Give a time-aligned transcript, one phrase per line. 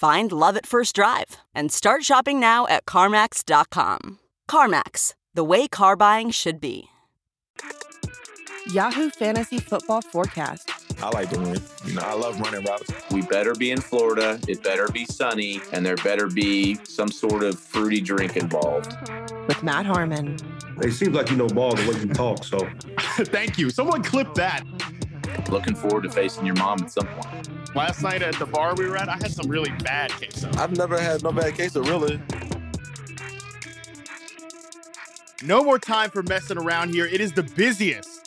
[0.00, 4.18] Find love at first drive and start shopping now at CarMax.com.
[4.50, 6.84] CarMax, the way car buying should be.
[8.72, 10.70] Yahoo Fantasy Football Forecast.
[11.02, 11.60] I like to win.
[11.84, 12.90] You know, I love running routes.
[13.10, 14.40] We better be in Florida.
[14.48, 18.96] It better be sunny, and there better be some sort of fruity drink involved.
[19.48, 20.38] With Matt Harmon.
[20.80, 22.66] It seems like you know ball the way you talk, so.
[23.26, 23.68] Thank you.
[23.68, 24.64] Someone clip that.
[25.50, 27.74] Looking forward to facing your mom at some point.
[27.74, 30.50] Last night at the bar we were at, I had some really bad queso.
[30.54, 32.20] I've never had no bad queso, really.
[35.42, 37.06] No more time for messing around here.
[37.06, 38.19] It is the busiest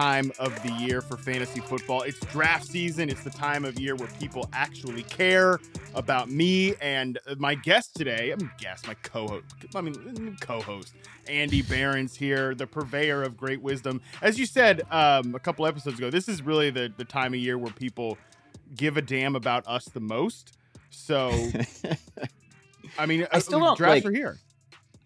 [0.00, 2.00] time of the year for fantasy football.
[2.02, 3.10] It's draft season.
[3.10, 5.60] It's the time of year where people actually care
[5.94, 8.30] about me and my guest today.
[8.30, 9.44] I'm guest, my co-host.
[9.74, 10.94] I mean, co-host
[11.28, 14.00] Andy Behrens here, the purveyor of great wisdom.
[14.22, 17.40] As you said um, a couple episodes ago, this is really the the time of
[17.40, 18.16] year where people
[18.76, 20.56] give a damn about us the most.
[20.88, 21.30] So,
[22.98, 24.38] I mean, I still uh, don't drafts like, are here.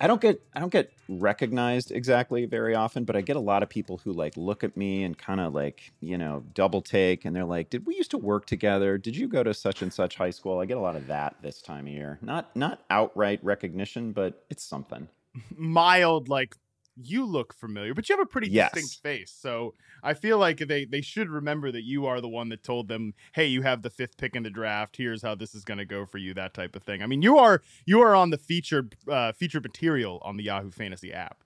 [0.01, 3.63] I don't get I don't get recognized exactly very often, but I get a lot
[3.63, 7.25] of people who like look at me and kind of like, you know, double take
[7.25, 8.99] and they're like, "Did we used to work together?
[8.99, 11.37] Did you go to such and such high school?" I get a lot of that
[11.43, 12.19] this time of year.
[12.23, 15.09] Not not outright recognition, but it's something.
[15.57, 16.57] Mild like
[17.03, 18.73] you look familiar, but you have a pretty Yes.
[18.73, 19.31] distinct face.
[19.33, 22.89] So I feel like they they should remember that you are the one that told
[22.89, 24.97] them, "Hey, you have the fifth pick in the draft.
[24.97, 27.03] Here's how this is going to go for you." That type of thing.
[27.03, 30.71] I mean, you are you are on the featured uh, featured material on the Yahoo
[30.71, 31.39] Fantasy app.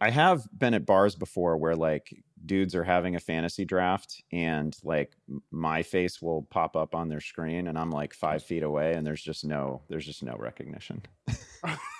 [0.00, 4.76] I have been at bars before where like dudes are having a fantasy draft and
[4.82, 5.16] like
[5.50, 9.06] my face will pop up on their screen and I'm like five feet away and
[9.06, 11.02] there's just no there's just no recognition.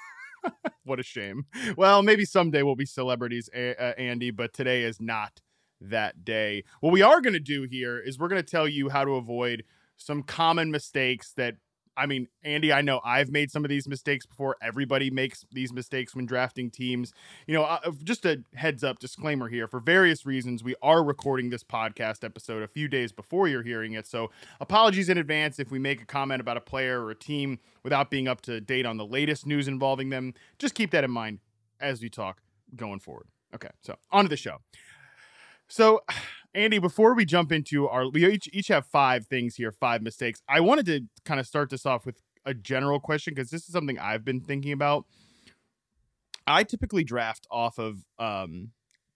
[0.84, 1.46] what a shame.
[1.76, 5.40] Well, maybe someday we'll be celebrities, uh, Andy, but today is not
[5.80, 6.64] that day.
[6.80, 9.12] What we are going to do here is we're going to tell you how to
[9.12, 9.64] avoid
[9.96, 11.56] some common mistakes that
[11.96, 14.56] I mean, Andy, I know I've made some of these mistakes before.
[14.60, 17.12] Everybody makes these mistakes when drafting teams.
[17.46, 21.50] You know, uh, just a heads up disclaimer here for various reasons, we are recording
[21.50, 24.06] this podcast episode a few days before you're hearing it.
[24.06, 27.58] So, apologies in advance if we make a comment about a player or a team
[27.82, 30.34] without being up to date on the latest news involving them.
[30.58, 31.38] Just keep that in mind
[31.80, 32.40] as we talk
[32.74, 33.28] going forward.
[33.54, 34.58] Okay, so on to the show.
[35.68, 36.02] So,
[36.54, 40.40] Andy, before we jump into our, we each each have five things here, five mistakes.
[40.48, 43.72] I wanted to kind of start this off with a general question because this is
[43.72, 45.04] something I've been thinking about.
[46.46, 48.70] I typically draft off of um,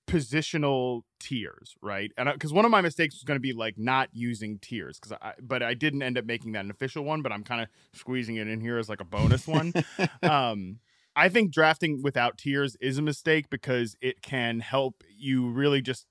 [0.09, 2.11] positional tiers, right?
[2.17, 5.17] And because one of my mistakes was going to be like not using tiers, because
[5.23, 7.23] I, but I didn't end up making that an official one.
[7.23, 9.73] But I'm kind of squeezing it in here as like a bonus one.
[10.23, 10.81] um,
[11.15, 16.07] I think drafting without tiers is a mistake because it can help you really just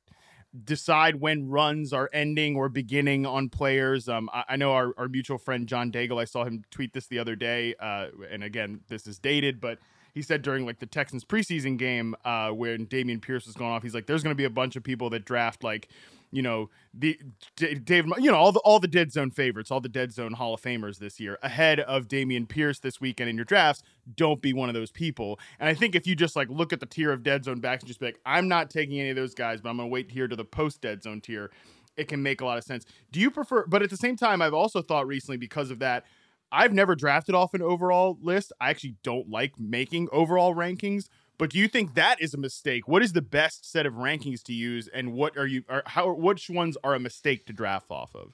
[0.66, 4.09] decide when runs are ending or beginning on players.
[4.09, 7.07] Um, I, I know our, our mutual friend John Daigle, I saw him tweet this
[7.07, 7.75] the other day.
[7.79, 9.79] Uh, and again, this is dated, but
[10.13, 13.84] he said during like the Texans preseason game, uh, when Dameon Pierce was going off,
[13.84, 15.90] he's like, there's going to be a bunch of people that draft like,
[16.31, 17.19] you know, the
[17.55, 20.33] D- David, you know, all the all the dead zone favorites, all the dead zone
[20.33, 23.83] Hall of Famers this year ahead of Dameon Pierce this weekend in your drafts.
[24.15, 25.39] Don't be one of those people.
[25.59, 27.83] And I think if you just like look at the tier of dead zone backs
[27.83, 29.94] and just be like, I'm not taking any of those guys, but I'm going to
[29.94, 31.51] wait here to the post dead zone tier.
[31.95, 32.85] It can make a lot of sense.
[33.12, 33.65] Do you prefer?
[33.65, 36.06] But at the same time, I've also thought recently because of that,
[36.51, 38.53] I've never drafted off an overall list.
[38.62, 41.09] I actually don't like making overall rankings.
[41.38, 42.88] But do you think that is a mistake?
[42.88, 45.63] What is the best set of rankings to use, and what are you?
[45.69, 46.12] Are, how?
[46.13, 48.34] Which ones are a mistake to draft off of?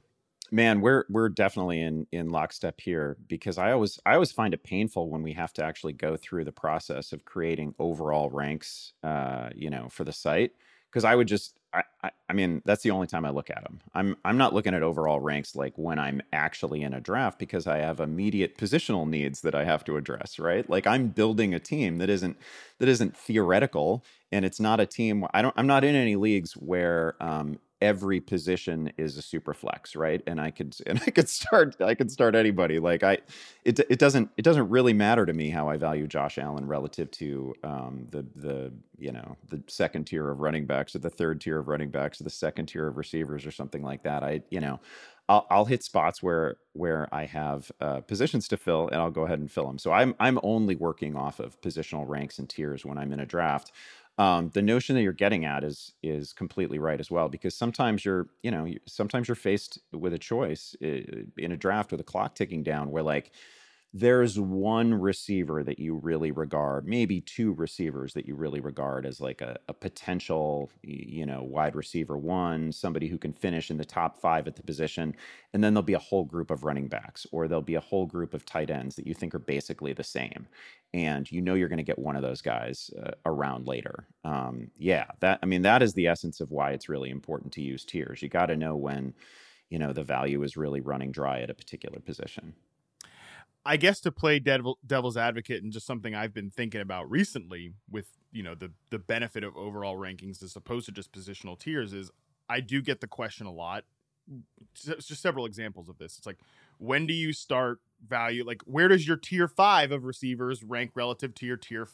[0.51, 4.63] Man, we're we're definitely in in lockstep here because I always I always find it
[4.63, 9.49] painful when we have to actually go through the process of creating overall ranks, uh,
[9.55, 10.51] you know, for the site
[10.93, 13.63] because I would just I, I, I mean that's the only time I look at
[13.63, 13.81] them.
[13.95, 17.65] I'm I'm not looking at overall ranks like when I'm actually in a draft because
[17.65, 20.69] I have immediate positional needs that I have to address, right?
[20.69, 22.37] Like I'm building a team that isn't
[22.77, 26.53] that isn't theoretical and it's not a team I don't I'm not in any leagues
[26.53, 30.23] where um, every position is a super flex, right?
[30.25, 32.79] And I could and I could start I could start anybody.
[32.79, 33.19] Like I,
[33.65, 37.11] it it doesn't it doesn't really matter to me how I value Josh Allen relative
[37.11, 41.41] to um, the the you know the second tier of running backs or the third
[41.41, 44.23] tier of running backs or the second tier of receivers or something like that.
[44.23, 44.79] I you know.
[45.29, 49.23] I'll, I'll hit spots where where I have uh, positions to fill, and I'll go
[49.23, 49.79] ahead and fill them.
[49.79, 53.25] So I'm I'm only working off of positional ranks and tiers when I'm in a
[53.25, 53.71] draft
[54.17, 58.05] um, the notion that you're getting at is is completely right as well because sometimes
[58.05, 61.01] you're you know sometimes you're faced with a choice eh,
[61.37, 63.31] in a draft with a clock ticking down where like
[63.95, 69.21] there's one receiver that you really regard, maybe two receivers that you really regard as
[69.21, 73.85] like a, a, potential, you know, wide receiver one, somebody who can finish in the
[73.85, 75.15] top five at the position.
[75.53, 78.07] And then there'll be a whole group of running backs or there'll be a whole
[78.07, 80.47] group of tight ends that you think are basically the same.
[80.95, 84.07] And you know you're going to get one of those guys uh, around later.
[84.23, 87.61] Um, yeah, that, I mean, that is the essence of why it's really important to
[87.61, 88.23] use tiers.
[88.23, 89.13] You got to know when,
[89.69, 92.55] you know, the value is really running dry at a particular position.
[93.65, 97.73] I guess to play devil, devil's advocate and just something I've been thinking about recently
[97.89, 101.93] with you know the the benefit of overall rankings as opposed to just positional tiers
[101.93, 102.11] is
[102.49, 103.85] I do get the question a lot.
[104.87, 106.17] It's just several examples of this.
[106.17, 106.39] It's like
[106.77, 108.43] when do you start value?
[108.43, 111.87] Like where does your tier five of receivers rank relative to your tier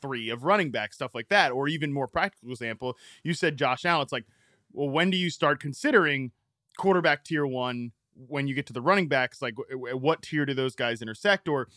[0.00, 1.52] three of running back stuff like that?
[1.52, 4.02] Or even more practical example, you said Josh Allen.
[4.02, 4.26] It's like
[4.72, 6.32] well when do you start considering
[6.76, 7.92] quarterback tier one
[8.28, 11.48] when you get to the running backs, like what tier do those guys intersect?
[11.48, 11.68] Or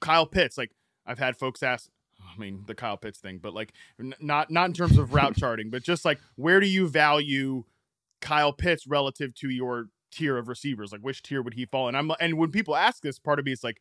[0.00, 0.70] Kyle Pitts, like
[1.06, 1.88] I've had folks ask,
[2.20, 3.72] I mean the Kyle Pitts thing, but like
[4.20, 7.64] not not in terms of route charting, but just like where do you value
[8.20, 10.92] Kyle Pitts relative to your tier of receivers?
[10.92, 11.88] Like which tier would he fall?
[11.88, 13.80] And I'm and when people ask this, part of me is like,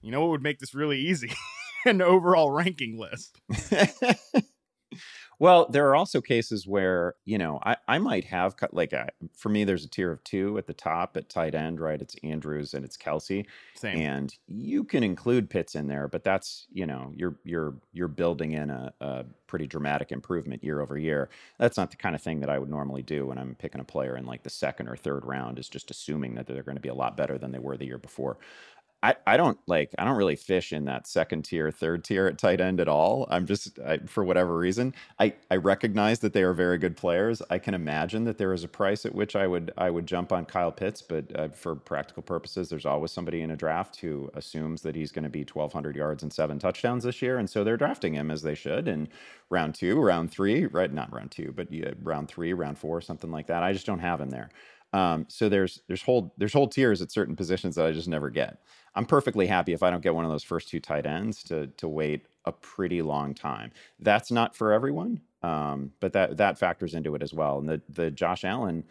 [0.00, 1.32] you know what would make this really easy?
[1.84, 3.40] An overall ranking list.
[5.40, 9.08] Well, there are also cases where, you know, I, I might have cut like a,
[9.36, 12.00] for me, there's a tier of two at the top at tight end, right?
[12.02, 13.46] It's Andrews and it's Kelsey.
[13.76, 13.98] Same.
[13.98, 18.52] And you can include Pitts in there, but that's, you know, you're you're you're building
[18.52, 21.30] in a, a pretty dramatic improvement year over year.
[21.58, 23.84] That's not the kind of thing that I would normally do when I'm picking a
[23.84, 26.82] player in like the second or third round, is just assuming that they're going to
[26.82, 28.38] be a lot better than they were the year before.
[29.00, 32.36] I, I don't like I don't really fish in that second tier, third tier at
[32.36, 33.28] tight end at all.
[33.30, 37.40] I'm just I, for whatever reason I I recognize that they are very good players.
[37.48, 40.32] I can imagine that there is a price at which I would I would jump
[40.32, 44.30] on Kyle Pitts, but uh, for practical purposes, there's always somebody in a draft who
[44.34, 47.62] assumes that he's going to be 1,200 yards and seven touchdowns this year, and so
[47.62, 48.88] they're drafting him as they should.
[48.88, 49.08] in
[49.50, 50.92] round two, round three, right?
[50.92, 53.62] Not round two, but yeah, round three, round four, something like that.
[53.62, 54.50] I just don't have him there.
[54.92, 58.30] Um, so there's there's whole there's whole tiers at certain positions that I just never
[58.30, 58.58] get.
[58.98, 61.68] I'm perfectly happy if I don't get one of those first two tight ends to
[61.68, 63.70] to wait a pretty long time.
[64.00, 67.60] That's not for everyone, um, but that that factors into it as well.
[67.60, 68.82] And the the Josh Allen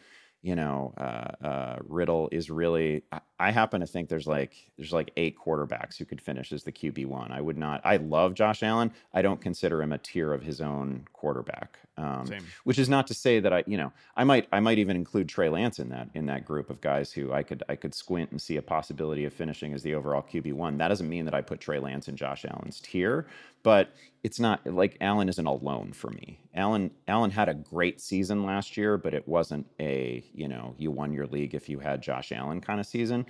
[0.48, 3.04] you know, uh, uh, Riddle is really.
[3.12, 6.64] I, I, happen to think there's like there's like eight quarterbacks who could finish as
[6.64, 7.34] the QB one.
[7.34, 7.82] I would not.
[7.84, 8.94] I love Josh Allen.
[9.14, 11.80] I don't consider him a tier of his own quarterback.
[11.98, 12.30] Um,
[12.64, 15.28] which is not to say that I, you know, I might I might even include
[15.28, 18.32] Trey Lance in that in that group of guys who I could I could squint
[18.32, 20.78] and see a possibility of finishing as the overall QB one.
[20.78, 23.28] That doesn't mean that I put Trey Lance in Josh Allen's tier,
[23.68, 23.94] but
[24.24, 26.40] it's not like Allen isn't alone for me.
[26.56, 30.90] Allen Allen had a great season last year, but it wasn't a you know you
[30.90, 33.26] won your league if you had Josh Allen kind of season.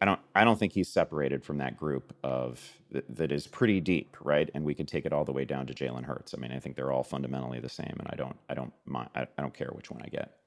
[0.00, 2.58] I don't I don't think he's separated from that group of
[2.90, 4.48] that is pretty deep, right?
[4.54, 6.32] And we could take it all the way down to Jalen Hurts.
[6.34, 8.72] I mean, I think they're all fundamentally the same, and I don't I don't
[9.14, 10.38] I don't care which one I get.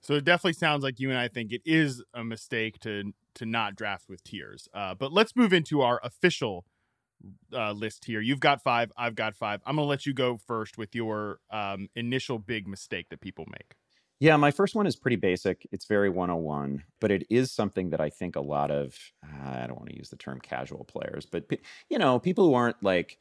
[0.00, 3.44] So it definitely sounds like you and I think it is a mistake to to
[3.44, 4.66] not draft with tiers.
[4.72, 6.64] Uh, but let's move into our official
[7.52, 8.20] uh, list here.
[8.20, 8.92] You've got five.
[8.96, 9.60] I've got five.
[9.66, 13.74] I'm gonna let you go first with your um, initial big mistake that people make.
[14.18, 15.66] Yeah, my first one is pretty basic.
[15.72, 19.76] It's very 101, but it is something that I think a lot of I don't
[19.76, 21.44] want to use the term casual players, but
[21.90, 23.18] you know, people who aren't like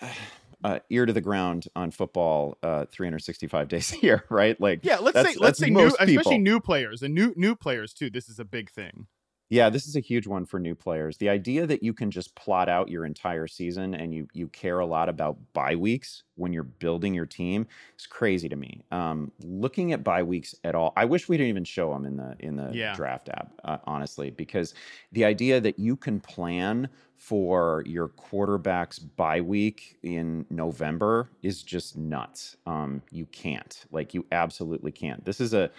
[0.64, 4.60] uh, ear to the ground on football uh, 365 days a year, right?
[4.60, 8.10] Like yeah, let's say let's say new, especially new players and new new players too.
[8.10, 9.06] This is a big thing.
[9.52, 11.16] Yeah, this is a huge one for new players.
[11.18, 14.78] The idea that you can just plot out your entire season and you you care
[14.78, 17.66] a lot about bye weeks when you're building your team
[17.98, 18.84] is crazy to me.
[18.92, 22.16] Um, looking at bye weeks at all, I wish we didn't even show them in
[22.16, 22.92] the in the Yeah.
[22.92, 24.72] draft app, uh, honestly, because
[25.10, 31.96] the idea that you can plan for your quarterback's bye week in November is just
[31.98, 32.56] nuts.
[32.66, 35.24] Um, you can't, like, you absolutely can't.
[35.24, 35.72] This is a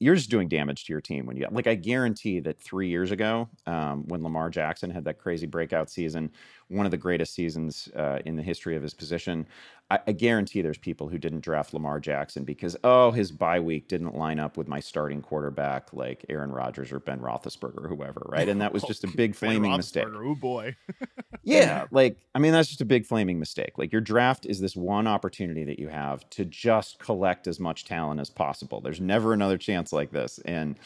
[0.00, 3.12] you're just doing damage to your team when you like i guarantee that three years
[3.12, 6.30] ago um, when lamar jackson had that crazy breakout season
[6.70, 9.46] one of the greatest seasons uh, in the history of his position
[9.90, 13.88] I, I guarantee there's people who didn't draft lamar jackson because oh his bye week
[13.88, 18.22] didn't line up with my starting quarterback like aaron rodgers or ben roethlisberger or whoever
[18.28, 20.76] right and that was just a big flaming mistake Oh boy.
[21.42, 23.78] yeah, like I mean that's just a big flaming mistake.
[23.78, 27.84] Like your draft is this one opportunity that you have to just collect as much
[27.84, 28.80] talent as possible.
[28.80, 30.78] There's never another chance like this and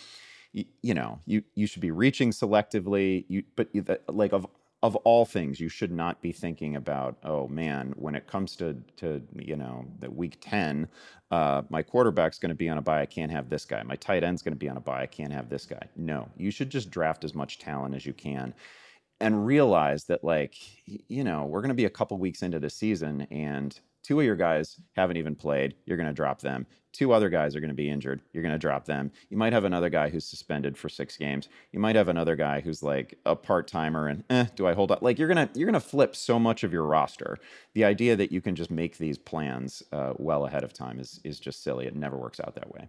[0.83, 4.47] you, know, you you should be reaching selectively, you but you, like of
[4.85, 8.77] of all things, you should not be thinking about, oh man, when it comes to
[8.99, 10.87] to you know the week ten,
[11.31, 13.01] uh, my quarterback's going to be on a buy.
[13.01, 13.83] I can't have this guy.
[13.83, 15.01] My tight end's going to be on a buy.
[15.01, 15.89] I can't have this guy.
[15.97, 18.53] No, you should just draft as much talent as you can
[19.21, 20.55] and realize that like
[20.87, 24.27] you know we're going to be a couple weeks into the season and two of
[24.27, 26.67] your guys haven't even played you're going to drop them.
[26.93, 29.11] Two other guys are going to be injured you're going to drop them.
[29.31, 31.49] You might have another guy who's suspended for six games.
[31.73, 35.03] You might have another guy who's like a part-timer and eh, do i hold up?
[35.03, 37.39] Like you're going to you're to flip so much of your roster.
[37.73, 41.21] The idea that you can just make these plans uh, well ahead of time is
[41.25, 41.87] is just silly.
[41.87, 42.89] It never works out that way.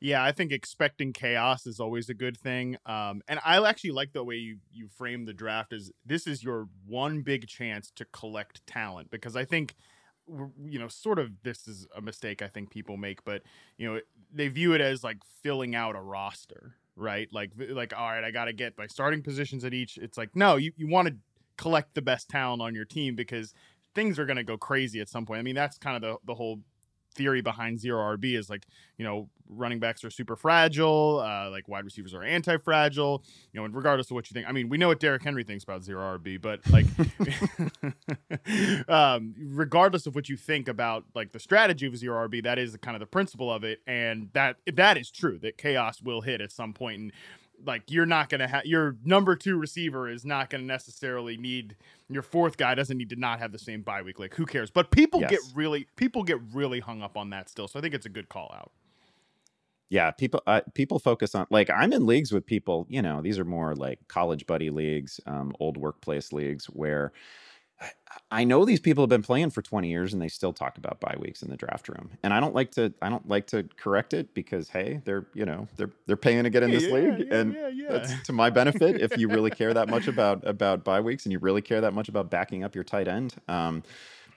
[0.00, 2.76] Yeah, I think expecting chaos is always a good thing.
[2.84, 6.44] Um, and I actually like the way you you frame the draft as this is
[6.44, 9.74] your one big chance to collect talent because I think
[10.28, 13.42] you know sort of this is a mistake I think people make, but
[13.78, 14.00] you know
[14.32, 17.28] they view it as like filling out a roster, right?
[17.32, 19.98] Like like all right, I got to get my starting positions at each.
[19.98, 21.14] It's like no, you you want to
[21.56, 23.54] collect the best talent on your team because
[23.94, 25.40] things are going to go crazy at some point.
[25.40, 26.60] I mean, that's kind of the the whole
[27.16, 28.66] theory behind zero RB is like,
[28.98, 33.60] you know, running backs are super fragile, uh, like wide receivers are anti fragile, you
[33.60, 34.48] know, and regardless of what you think.
[34.48, 36.86] I mean, we know what Derrick Henry thinks about zero RB, but like,
[38.88, 42.76] um, regardless of what you think about like the strategy of zero RB, that is
[42.82, 43.80] kind of the principle of it.
[43.86, 47.00] And that, that is true that chaos will hit at some point.
[47.00, 47.12] And
[47.64, 51.36] like you're not going to have your number two receiver is not going to necessarily
[51.36, 51.76] need
[52.08, 54.18] your fourth guy doesn't need to not have the same bye week.
[54.18, 54.70] Like who cares?
[54.70, 57.68] But people get really people get really hung up on that still.
[57.68, 58.70] So I think it's a good call out.
[59.88, 63.38] yeah people uh, people focus on like i'm in leagues with people you know these
[63.38, 67.12] are more like college buddy leagues um, old workplace leagues where
[68.30, 71.00] I- know these people have been playing for 20 years and they still talk about
[71.00, 72.10] bye weeks in the draft room.
[72.22, 75.44] And I don't like to I don't like to correct it because hey, they're, you
[75.44, 77.92] know, they're they're paying to get in this yeah, league yeah, and yeah, yeah.
[77.92, 81.32] that's to my benefit if you really care that much about about bye weeks and
[81.32, 83.34] you really care that much about backing up your tight end.
[83.48, 83.82] Um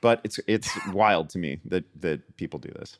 [0.02, 3.00] but it's it's wild to me that that people do this.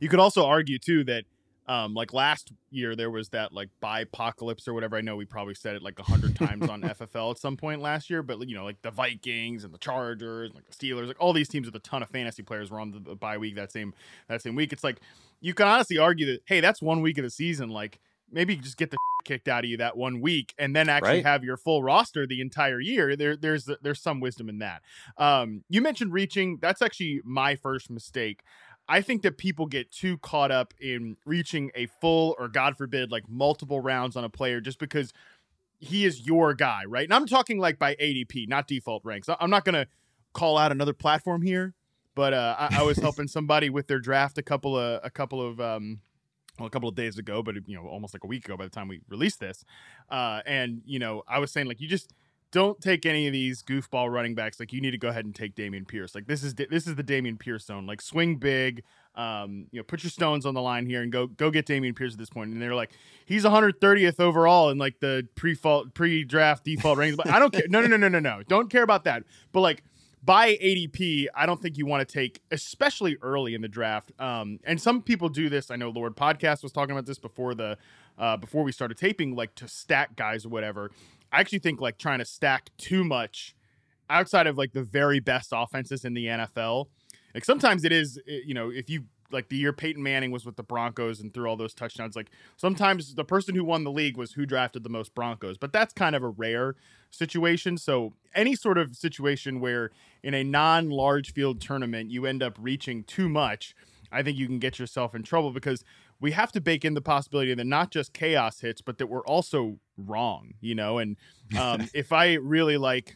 [0.00, 1.24] You could also argue too that
[1.66, 4.96] um like last year there was that like apocalypse or whatever.
[4.96, 7.80] I know we probably said it like a hundred times on FFL at some point
[7.80, 11.06] last year, but you know, like the Vikings and the Chargers, and like the Steelers,
[11.06, 13.38] like all these teams with a ton of fantasy players were on the, the bye
[13.38, 13.94] week that same
[14.28, 14.72] that same week.
[14.72, 15.00] It's like
[15.40, 17.70] you can honestly argue that hey, that's one week of the season.
[17.70, 21.08] Like maybe just get the kicked out of you that one week and then actually
[21.14, 21.24] Right.
[21.24, 23.16] have your full roster the entire year.
[23.16, 24.82] There there's there's some wisdom in that.
[25.16, 26.58] Um, you mentioned reaching.
[26.60, 28.42] That's actually my first mistake.
[28.88, 33.10] I think that people get too caught up in reaching a full or God forbid,
[33.10, 35.12] like multiple rounds on a player just because
[35.78, 37.04] he is your guy, right?
[37.04, 39.28] And I'm talking like by ADP, not default ranks.
[39.40, 39.86] I'm not gonna
[40.32, 41.74] call out another platform here,
[42.14, 45.40] but uh, I, I was helping somebody with their draft a couple of a couple
[45.40, 46.00] of um,
[46.58, 48.64] well, a couple of days ago, but you know, almost like a week ago by
[48.64, 49.64] the time we released this.
[50.10, 52.12] Uh, and you know, I was saying like you just
[52.54, 54.60] don't take any of these goofball running backs.
[54.60, 56.14] Like you need to go ahead and take Dameon Pierce.
[56.14, 57.84] Like this is this is the Dameon Pierce zone.
[57.84, 58.84] Like swing big.
[59.16, 61.96] Um, you know, put your stones on the line here and go go get Dameon
[61.96, 62.52] Pierce at this point.
[62.52, 62.92] And they're like,
[63.26, 67.16] he's 130th overall in like the pre-fault pre-draft default rankings.
[67.16, 67.64] But I don't care.
[67.68, 68.42] No, no, no, no, no, no.
[68.46, 69.24] Don't care about that.
[69.50, 69.82] But like
[70.22, 74.12] by ADP, I don't think you want to take, especially early in the draft.
[74.20, 75.72] Um, and some people do this.
[75.72, 77.78] I know Lord Podcast was talking about this before the
[78.16, 80.92] uh, before we started taping, like to stack guys or whatever.
[81.34, 83.56] I actually think like trying to stack too much
[84.08, 86.86] outside of like the very best offenses in the NFL.
[87.34, 90.46] Like sometimes it is, eh, you know, if you like the year Peyton Manning was
[90.46, 93.90] with the Broncos and threw all those touchdowns, like sometimes the person who won the
[93.90, 96.76] league was who drafted the most Broncos, but that's kind of a rare
[97.10, 97.78] situation.
[97.78, 99.90] So any sort of situation where
[100.22, 103.74] in a non-large field tournament you end up reaching too much,
[104.12, 105.84] I think you can get yourself in trouble because
[106.24, 109.26] we have to bake in the possibility that not just chaos hits, but that we're
[109.26, 110.96] also wrong, you know.
[110.96, 111.18] And
[111.60, 113.14] um, if I really like,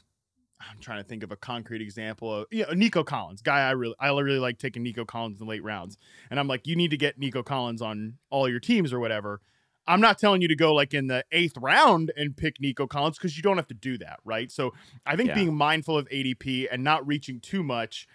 [0.61, 3.71] I'm trying to think of a concrete example of you know, Nico Collins, guy I
[3.71, 5.97] really I really like taking Nico Collins in the late rounds,
[6.31, 9.41] and I'm like, you need to get Nico Collins on all your teams or whatever.
[9.87, 13.17] I'm not telling you to go like in the eighth round and pick Nico Collins
[13.17, 14.53] because you don't have to do that, right?
[14.53, 14.75] So
[15.07, 15.37] I think Yeah.
[15.37, 18.07] being mindful of ADP and not reaching too much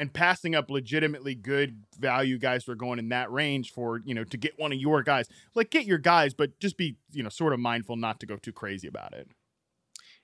[0.00, 4.14] and passing up legitimately good value guys who are going in that range for, you
[4.14, 5.28] know, to get one of your guys.
[5.54, 8.36] Like get your guys, but just be, you know, sort of mindful not to go
[8.36, 9.28] too crazy about it.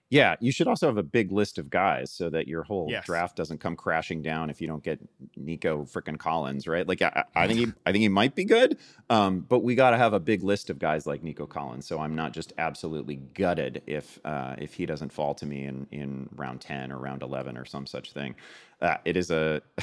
[0.09, 3.05] Yeah, you should also have a big list of guys so that your whole Yes.
[3.05, 5.01] draft doesn't come crashing down if you don't get
[5.37, 6.87] Nico frickin' Collins, right?
[6.87, 8.79] Like I, I think he, I think he might be good,
[9.11, 11.89] um, but we got to have a big list of guys like Nico Collins.
[11.89, 15.89] So I'm not just absolutely gutted if uh, if he doesn't fall to me in
[15.91, 18.37] in round ten or round eleven or some such thing.
[18.81, 19.63] Uh, it is a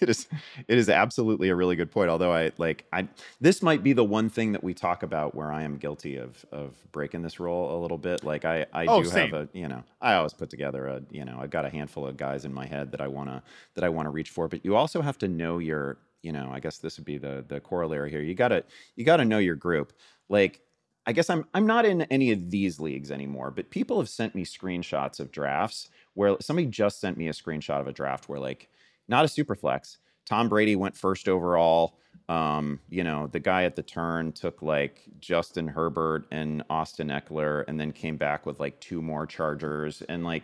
[0.00, 0.28] it is
[0.68, 2.08] it is absolutely a really good point.
[2.08, 3.08] Although I like I
[3.40, 6.44] this might be the one thing that we talk about where I am guilty of
[6.52, 8.22] of breaking this rule a little bit.
[8.22, 9.32] Like I I Oh, do same.
[9.32, 12.06] have a you know I always put together a you know I've got a handful
[12.06, 13.42] of guys in my head that I wanna
[13.74, 14.46] that I want to reach for.
[14.46, 17.44] But you also have to know your you know I guess this would be the
[17.48, 18.20] the corollary here.
[18.22, 18.62] You gotta
[18.94, 19.92] you gotta know your group.
[20.28, 20.60] Like
[21.06, 24.34] I guess I'm I'm not in any of these leagues anymore, but people have sent
[24.36, 25.88] me screenshots of drafts
[26.18, 28.68] where somebody just sent me a screenshot of a draft where like
[29.06, 29.98] not a super flex.
[30.26, 31.96] Tom Brady went first overall.
[32.28, 37.64] Um, you know, the guy at the turn took like Justin Herbert and Austin Ekeler
[37.68, 40.42] and then came back with like two more Chargers and like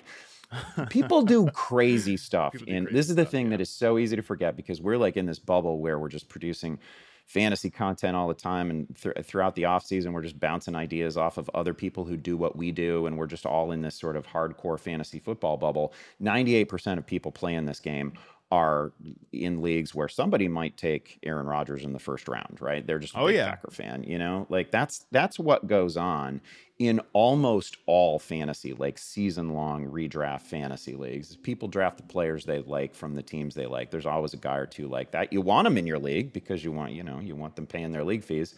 [0.90, 2.52] people do crazy stuff.
[2.52, 3.50] Do and crazy this is the stuff, thing yeah.
[3.50, 6.28] that is so easy to forget because we're like in this bubble where we're just
[6.28, 6.78] producing
[7.26, 11.16] fantasy content all the time and th- throughout the off season we're just bouncing ideas
[11.16, 13.98] off of other people who do what we do and we're just all in this
[13.98, 18.12] sort of hardcore fantasy football bubble 98% of people playing this game
[18.52, 18.92] are
[19.32, 22.86] in leagues where somebody might take Aaron Rodgers in the first round, right?
[22.86, 23.50] They're just a Oh, big yeah.
[23.50, 24.46] Packer fan, you know?
[24.48, 26.40] Like that's that's what goes on
[26.78, 31.36] in almost all fantasy, like season long redraft fantasy leagues.
[31.36, 33.90] People draft the players they like from the teams they like.
[33.90, 35.32] There's always a guy or two like that.
[35.32, 37.92] You want them in your league because you want, you know, you want them paying
[37.92, 38.56] their league fees.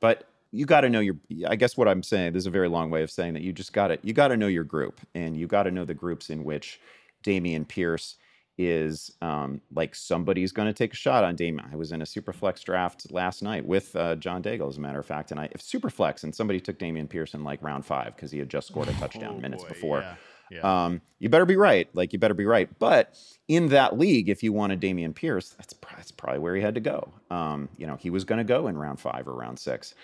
[0.00, 1.16] But you got to know your
[1.48, 3.52] I guess what I'm saying, this is a very long way of saying that you
[3.52, 5.94] just got to you got to know your group and you got to know the
[5.94, 6.80] groups in which
[7.24, 8.16] Dameon Pierce
[8.58, 11.72] is um, like somebody's going to take a shot on Dameon.
[11.72, 14.98] I was in a Superflex draft last night with uh, John Daigle, as a matter
[14.98, 18.30] of fact, and I if Superflex and somebody took Dameon Pearson like round five because
[18.30, 20.00] he had just scored a touchdown Oh, minutes boy, before.
[20.00, 20.14] Yeah.
[20.50, 20.84] yeah.
[20.84, 21.88] Um, you better be right.
[21.94, 22.68] Like you better be right.
[22.78, 26.74] But in that league, if you wanted Dameon Pierce, that's that's probably where he had
[26.76, 27.12] to go.
[27.30, 29.94] Um, you know, he was going to go in round five or round six.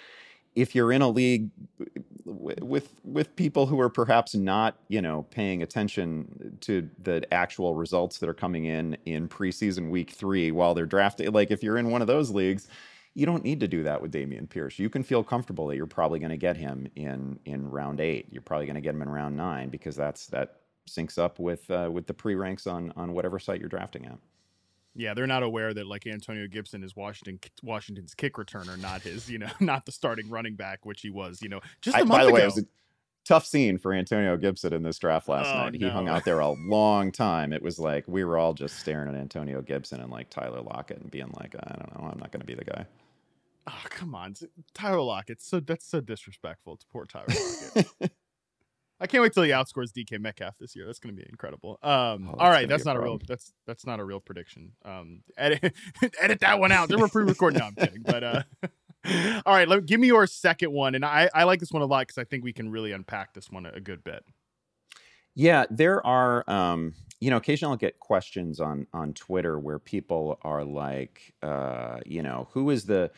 [0.55, 1.51] If you're in a league
[2.25, 8.19] with with people who are perhaps not, you know, paying attention to the actual results
[8.19, 11.91] that are coming in in preseason week three while they're drafting, like if you're in
[11.91, 12.69] one of those leagues,
[13.15, 14.79] you don't need to do that with Dameon Pierce.
[14.79, 18.27] You can feel comfortable that you're probably going to get him in in round eight.
[18.31, 20.57] You're probably going to get him in round nine because that's that
[20.89, 24.19] syncs up with uh, with the pre ranks on on whatever site you're drafting at.
[24.95, 29.31] Yeah, they're not aware that like Antonio Gibson is Washington Washington's kick returner, not his,
[29.31, 32.05] you know, not the starting running back, which he was, you know, just a I-
[32.05, 32.35] month by the ago.
[32.35, 32.67] way, it was a
[33.25, 35.75] tough scene for Antonio Gibson in this draft last Oh, night.
[35.77, 37.53] He hung out there a long time.
[37.53, 40.99] It was like we were all just staring at Antonio Gibson and like Tyler Lockett
[41.01, 42.85] and being like, I don't know, I'm not going to be the guy.
[43.69, 44.35] oh, come on,
[44.75, 45.41] Tyler Lockett.
[45.41, 47.27] So that's so disrespectful to poor Tyler
[47.77, 48.13] Lockett.
[49.03, 50.87] I can't wait till he outscores DK Metcalf this year.
[50.87, 51.79] That's going to be incredible.
[51.83, 53.19] Um, Oh, all right, that's be a not a real.
[53.27, 54.73] That's that's not a real prediction.
[54.85, 55.75] Um, edit
[56.21, 56.89] edit that one out.
[56.89, 57.59] They were pre-recorded.
[57.59, 58.03] No, I'm kidding.
[58.03, 58.43] But uh,
[59.45, 61.87] all right, let, give me your second one, and I I like this one a
[61.87, 64.25] lot because I think we can really unpack this one a, a good bit.
[65.35, 66.49] Yeah, there are.
[66.49, 72.01] Um, you know, occasionally I'll get questions on on Twitter where people are like, uh,
[72.07, 73.11] you know, who is the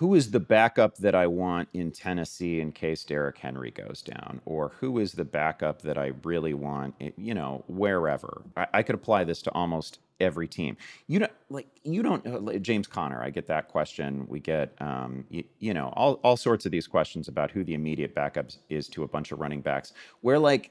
[0.00, 4.40] who is the backup that I want in Tennessee in case Derrick Henry goes down,
[4.46, 8.40] or who is the backup that I really want, you know, wherever.
[8.56, 10.78] I, I could apply this to almost every team.
[11.06, 13.22] You don't like you don't uh, James Conner.
[13.22, 14.24] I get that question.
[14.26, 17.74] We get um, you, you know all all sorts of these questions about who the
[17.74, 19.92] immediate backup is to a bunch of running backs.
[20.22, 20.70] Where like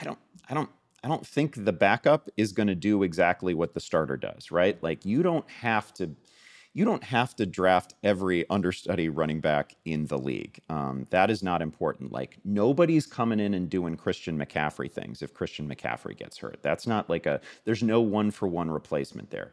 [0.00, 0.70] I don't I don't
[1.02, 4.80] I don't think the backup is going to do exactly what the starter does, right?
[4.80, 6.14] Like you don't have to
[6.72, 10.60] you don't have to draft every understudy running back in the league.
[10.68, 12.12] Um, that is not important.
[12.12, 16.60] Like nobody's coming in and doing Christian McCaffrey things if Christian McCaffrey gets hurt.
[16.62, 19.52] That's not like a there's no one for one replacement there.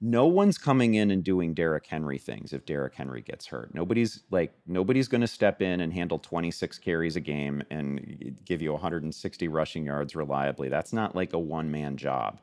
[0.00, 3.74] No one's coming in and doing Derrick Henry things if Derrick Henry gets hurt.
[3.74, 8.60] Nobody's like nobody's going to step in and handle 26 carries a game and give
[8.60, 10.68] you 160 rushing yards reliably.
[10.68, 12.40] That's not like a one man job.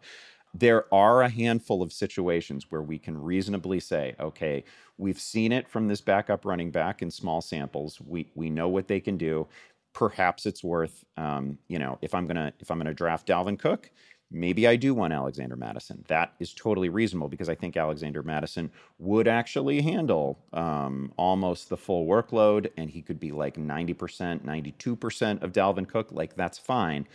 [0.58, 4.64] There are a handful of situations where we can reasonably say, okay,
[4.98, 8.00] we've seen it from this backup running back in small samples.
[8.00, 9.48] We we know what they can do.
[9.92, 13.92] Perhaps it's worth, um, you know, if I'm gonna if I'm gonna draft Dalvin Cook,
[14.32, 16.06] maybe I do want Alexander Mattison.
[16.08, 21.78] That is totally reasonable because I think Alexander Mattison would actually handle um, almost the
[21.78, 26.14] full workload, and he could be like 90%, 92% of Dalvin Cook.
[26.14, 27.08] Like that's fine.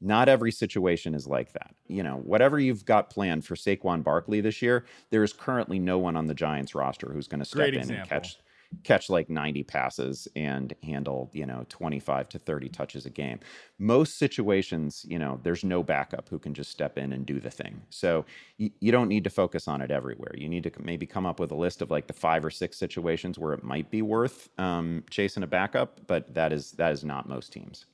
[0.00, 1.74] Not every situation is like that.
[1.86, 5.98] You know, whatever you've got planned for Saquon Barkley this year, there is currently no
[5.98, 8.38] one on the Giants roster who's going to step in and catch
[8.84, 13.40] catch like 90 passes and handle, you know, 25 to 30 touches a game.
[13.78, 17.50] Most situations, you know, there's no backup who can just step in and do the
[17.50, 17.82] thing.
[17.90, 18.24] So
[18.58, 20.32] y- you don't need to focus on it everywhere.
[20.36, 22.78] You need to maybe come up with a list of like the five or six
[22.78, 27.04] situations where it might be worth um, chasing a backup, but that is that is
[27.04, 27.86] not most teams.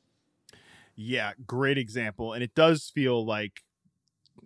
[0.97, 2.33] Yeah, great example.
[2.33, 3.63] And it does feel like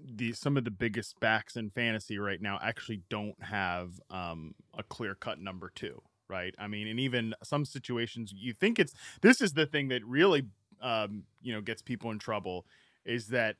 [0.05, 4.83] the some of the biggest backs in fantasy right now actually don't have um, a
[4.83, 6.55] clear cut number two, right?
[6.59, 10.47] I mean, and even some situations you think it's this is the thing that really
[10.83, 12.67] um, you know gets people in trouble
[13.05, 13.57] is that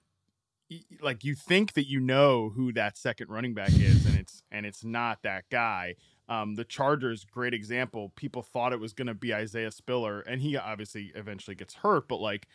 [1.00, 4.64] like you think that you know who that second running back is and it's and
[4.66, 5.94] it's not that guy
[6.31, 8.12] um, the Chargers, great example.
[8.14, 12.07] People thought it was going to be Isaiah Spiller, and he obviously eventually gets hurt.
[12.07, 12.46] But like,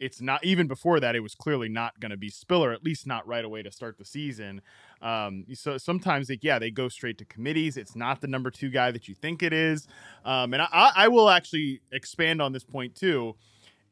[0.00, 1.16] it's not even before that.
[1.16, 3.98] It was clearly not going to be Spiller, at least not right away to start
[3.98, 4.62] the season.
[5.02, 7.76] Um, so sometimes, like, yeah, they go straight to committees.
[7.76, 9.86] It's not the number two guy that you think it is.
[10.24, 13.34] Um, and I, I I will actually expand on this point too.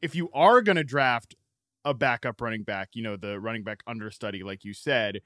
[0.01, 1.35] If you are going to draft
[1.83, 5.21] a backup running back, you know, the running back understudy, like you said,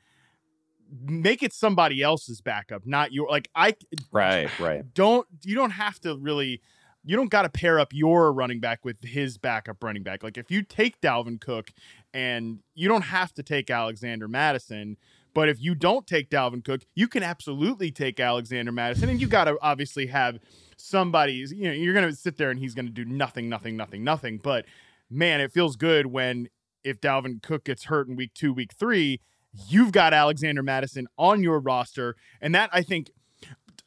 [1.04, 3.76] make it somebody else's backup, not your like I
[4.12, 4.94] Right, right.
[4.94, 6.62] don't you don't have to really
[7.04, 10.24] you don't got to pair up your running back with his backup running back.
[10.24, 11.72] Like if you take Dalvin Cook
[12.14, 14.98] and you don't have to take Alexander Mattison,
[15.34, 19.28] but if you don't take Dalvin Cook, you can absolutely take Alexander Mattison and you
[19.28, 20.40] got to obviously have
[20.78, 23.76] somebody's, you know, you're going to sit there and he's going to do nothing, nothing,
[23.76, 24.66] nothing, nothing, but
[25.10, 26.50] man, it feels good when
[26.84, 29.20] if Dalvin Cook gets hurt in week 2, week 3,
[29.68, 33.12] you've got Alexander Mattison on your roster and that I think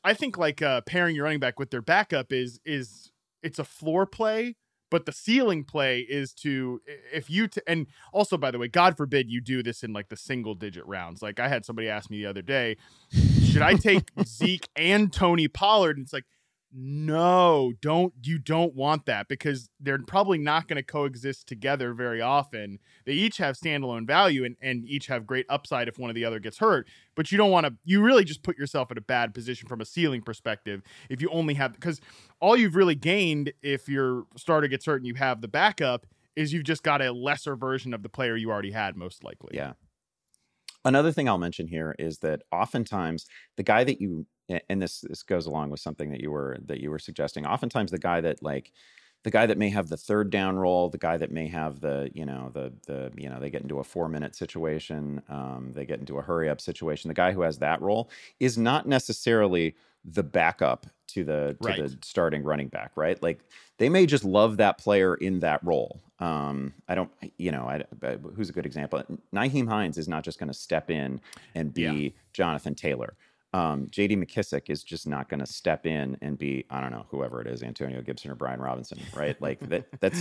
[0.05, 3.11] I think like uh, pairing your running back with their backup is is
[3.43, 4.57] it's a floor play,
[4.91, 6.81] but the ceiling play is to
[7.13, 10.11] if you t- and also by the way, God forbid you do this in like
[10.11, 11.23] the single digit rounds.
[11.23, 12.77] Like I had somebody ask me the other day,
[13.45, 15.97] should I take Zeke and Tony Pollard?
[15.97, 16.27] And it's like,
[16.77, 22.21] no, don't you don't want that because they're probably not going to coexist together very
[22.21, 22.81] often.
[23.07, 26.25] They each have standalone value and, and each have great upside if one or the
[26.25, 26.89] other gets hurt.
[27.15, 29.81] But you don't want to you really just put yourself in a bad position from
[29.81, 32.01] a ceiling perspective if you only have because
[32.41, 36.07] all you've really gained if your starter gets hurt and you have the backup
[36.37, 39.57] is you've just got a lesser version of the player you already had, most likely.
[39.57, 39.75] Yeah.
[40.85, 44.27] Another thing I'll mention here is that oftentimes the guy that you
[44.69, 47.47] and this this goes along with something that you were that you were suggesting.
[47.47, 48.73] Oftentimes the guy that like
[49.23, 52.11] the guy that may have the third down role, the guy that may have the
[52.15, 55.87] you know the the you know they get into a four minute situation, um, they
[55.87, 57.09] get into a hurry up situation.
[57.09, 61.79] The guy who has that role is not necessarily the backup to the to Right.
[61.79, 63.21] the starting running back, right?
[63.23, 63.41] Like
[63.79, 66.01] they may just love that player in that role.
[66.21, 69.03] Um, I don't, you know, I, I- who's a good example?
[69.35, 71.21] Nyheim Hines is not just going to step in
[71.55, 72.09] and be Yeah.
[72.33, 73.17] Jonathan Taylor.
[73.55, 74.17] Um, J.D.
[74.17, 77.47] McKissic is just not going to step in and be, I don't know, whoever it
[77.47, 79.41] is, Antonio Gibson or Brian Robinson, right?
[79.41, 79.87] Like that.
[80.01, 80.21] That's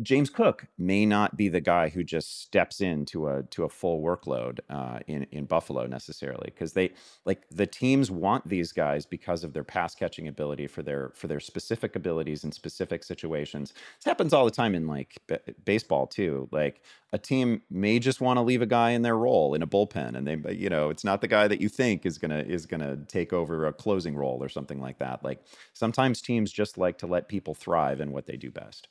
[0.00, 4.00] James Cook may not be the guy who just steps into a to a full
[4.00, 6.92] workload uh, in in Buffalo necessarily because they
[7.24, 11.26] like the teams want these guys because of their pass catching ability for their for
[11.26, 13.72] their specific abilities in specific situations.
[13.98, 16.48] This happens all the time in like b- baseball too.
[16.52, 16.80] Like
[17.12, 20.16] a team may just want to leave a guy in their role in a bullpen,
[20.16, 22.96] and they you know it's not the guy that you think is gonna is gonna
[23.08, 25.24] take over a closing role or something like that.
[25.24, 28.86] Like sometimes teams just like to let people thrive in what they do best.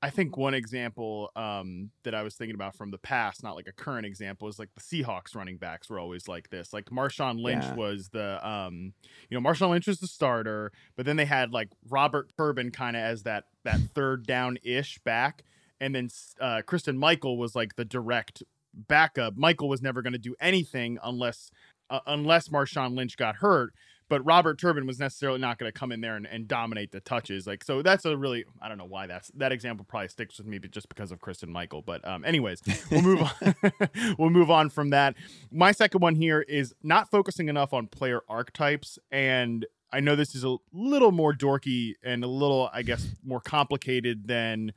[0.00, 3.66] I think one example um, that I was thinking about from the past, not like
[3.66, 6.72] a current example, is like the Seahawks running backs were always like this.
[6.72, 7.74] Like Marshawn Lynch Yeah.
[7.74, 8.92] was the, um,
[9.28, 12.96] you know, Marshawn Lynch was the starter, but then they had like Robert Turbin kind
[12.96, 15.42] of as that that third down ish back,
[15.80, 16.08] and then
[16.40, 19.36] uh, Christine Michael was like the direct backup.
[19.36, 21.50] Michael was never going to do anything unless
[21.90, 23.72] uh, unless Marshawn Lynch got hurt.
[24.08, 27.00] But Robert Turbin was necessarily not going to come in there and, and dominate the
[27.00, 27.46] touches.
[27.46, 30.46] Like so, that's a really I don't know why that's that example probably sticks with
[30.46, 31.82] me, but just because of Christine Michael.
[31.82, 33.54] But um, anyways, we'll move on.
[34.18, 35.14] we'll move on from that.
[35.50, 40.34] My second one here is not focusing enough on player archetypes, and I know this
[40.34, 44.72] is a little more dorky and a little, I guess, more complicated than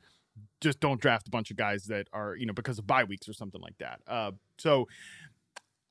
[0.60, 3.28] just don't draft a bunch of guys that are you know because of bye weeks
[3.28, 4.00] or something like that.
[4.06, 4.88] Uh, so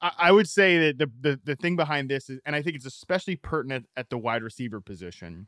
[0.02, 2.86] I, would say that the, the the thing behind this is, and I think it's
[2.86, 5.48] especially pertinent at the wide receiver position,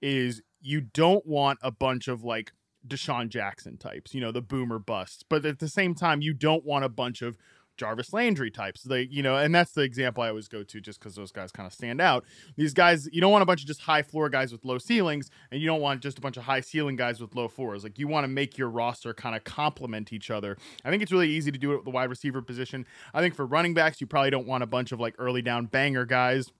[0.00, 2.52] is you don't want a bunch of like
[2.86, 6.64] DeSean Jackson types, you know, the boomer busts, but at the same time, you don't
[6.64, 7.36] want a bunch of
[7.80, 8.82] Jarvis Landry types.
[8.82, 11.50] They, you know, and that's the example I always go to just because those guys
[11.50, 12.26] kind of stand out.
[12.54, 15.30] These guys, you don't want a bunch of just high floor guys with low ceilings,
[15.50, 17.82] and you don't want just a bunch of high ceiling guys with low floors.
[17.82, 20.58] Like you want to make your roster kind of complement each other.
[20.84, 22.84] I think it's really easy to do it with the wide receiver position.
[23.14, 25.64] I think for running backs, you probably don't want a bunch of like early down
[25.64, 26.52] banger guys.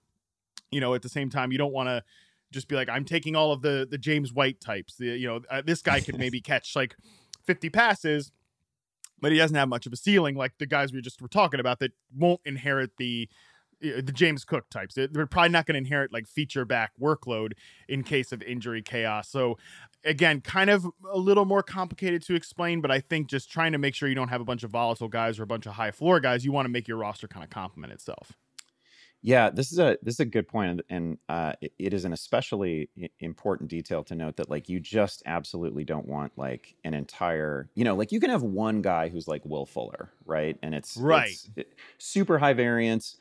[0.71, 2.03] You know, at the same time, you don't want to
[2.51, 4.95] just be like, I'm taking all of the the James White types.
[4.95, 6.95] The, you know, uh, this guy could maybe catch like
[7.45, 8.31] 50 passes
[9.21, 11.59] but he doesn't have much of a ceiling like the guys we just were talking
[11.59, 13.29] about that won't inherit the
[13.81, 14.95] the James Cook types.
[14.95, 17.53] They're probably not going to inherit like feature back workload
[17.89, 19.27] in case of injury chaos.
[19.27, 19.57] So
[20.03, 23.77] again, kind of a little more complicated to explain, but I think just trying to
[23.77, 25.91] make sure you don't have a bunch of volatile guys or a bunch of high
[25.91, 28.33] floor guys, you want to make your roster kind of complement itself.
[29.23, 32.13] Yeah, this is a this is a good point, and uh, it, it is an
[32.13, 37.69] especially important detail to note that like you just absolutely don't want like an entire,
[37.75, 40.57] you know, like you can have one guy who's like Will Fuller, right?
[40.63, 43.17] And it's right, it's, it, super high variance.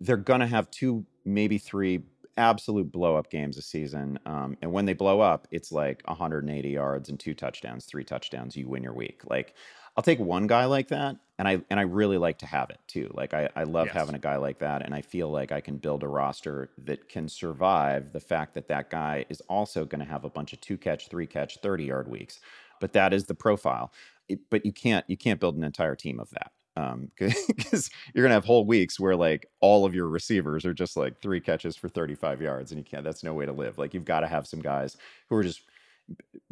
[0.00, 2.04] They're gonna have two, maybe three
[2.38, 6.70] absolute blow up games a season, um, and when they blow up, it's like 180
[6.70, 8.56] yards and two touchdowns, three touchdowns.
[8.56, 9.54] You win your week, like.
[9.96, 12.80] I'll take one guy like that, and I and I really like to have it
[12.86, 13.10] too.
[13.14, 13.94] Like I, I love yes.
[13.94, 17.08] having a guy like that, and I feel like I can build a roster that
[17.08, 20.60] can survive the fact that that guy is also going to have a bunch of
[20.60, 22.40] two catch, three catch, thirty yard weeks.
[22.80, 23.92] But that is the profile.
[24.28, 28.24] It, but you can't you can't build an entire team of that because um, you're
[28.24, 31.76] gonna have whole weeks where like all of your receivers are just like three catches
[31.76, 33.04] for 35 yards, and you can't.
[33.04, 33.78] That's no way to live.
[33.78, 34.96] Like you've got to have some guys
[35.28, 35.62] who are just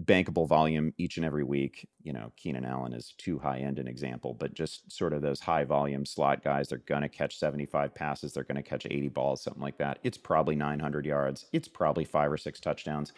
[0.05, 1.89] bankable volume each and every week.
[2.03, 5.41] You know, Keenan Allen is too high end an example, but just sort of those
[5.41, 9.09] high volume slot guys, they're going to catch 75 passes, they're going to catch 80
[9.09, 9.99] balls, something like that.
[10.03, 13.13] It's probably 900 yards, it's probably five or six touchdowns.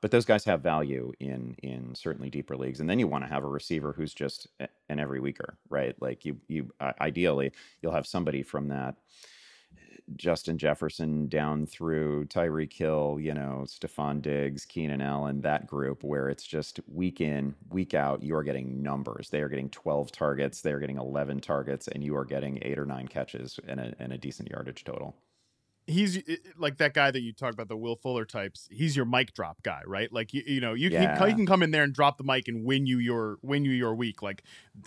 [0.00, 3.30] But those guys have value in in certainly deeper leagues, and then you want to
[3.30, 4.46] have a receiver who's just
[4.88, 5.94] an every weeker, right?
[6.00, 6.70] Like you you
[7.02, 8.94] ideally you'll have somebody from that
[10.16, 16.28] Justin Jefferson down through Tyreek Hill, you know, Stefon Diggs, Keenan Allen, that group where
[16.28, 19.30] it's just week in, week out, you are getting numbers.
[19.30, 22.78] They are getting 12 targets, they are getting 11 targets, and you are getting eight
[22.78, 25.14] or nine catches and a, and a decent yardage total
[25.90, 26.22] he's
[26.56, 28.68] like that guy that you talk about the Will Fuller types.
[28.70, 30.12] He's your mic drop guy, right?
[30.12, 31.26] Like you, you know, you can yeah.
[31.26, 33.72] he can come in there and drop the mic and win you your win you
[33.72, 34.22] your week.
[34.22, 34.44] Like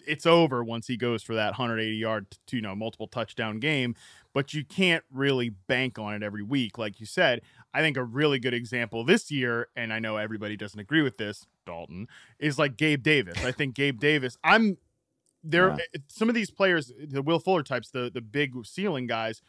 [0.07, 3.95] it's over once he goes for that 180 yard to you know multiple touchdown game.
[4.33, 7.41] But you can't really bank on it every week, like you said.
[7.71, 11.17] I think a really good example this year, and I know everybody doesn't agree with
[11.17, 12.07] this, Dalton,
[12.39, 13.43] is like Gabe Davis.
[13.45, 14.37] I think Gabe Davis.
[14.43, 14.77] I'm
[15.43, 15.69] there.
[15.69, 15.77] Yeah.
[15.93, 19.43] Eh, some of these players, the Will Fuller types, the the big ceiling guys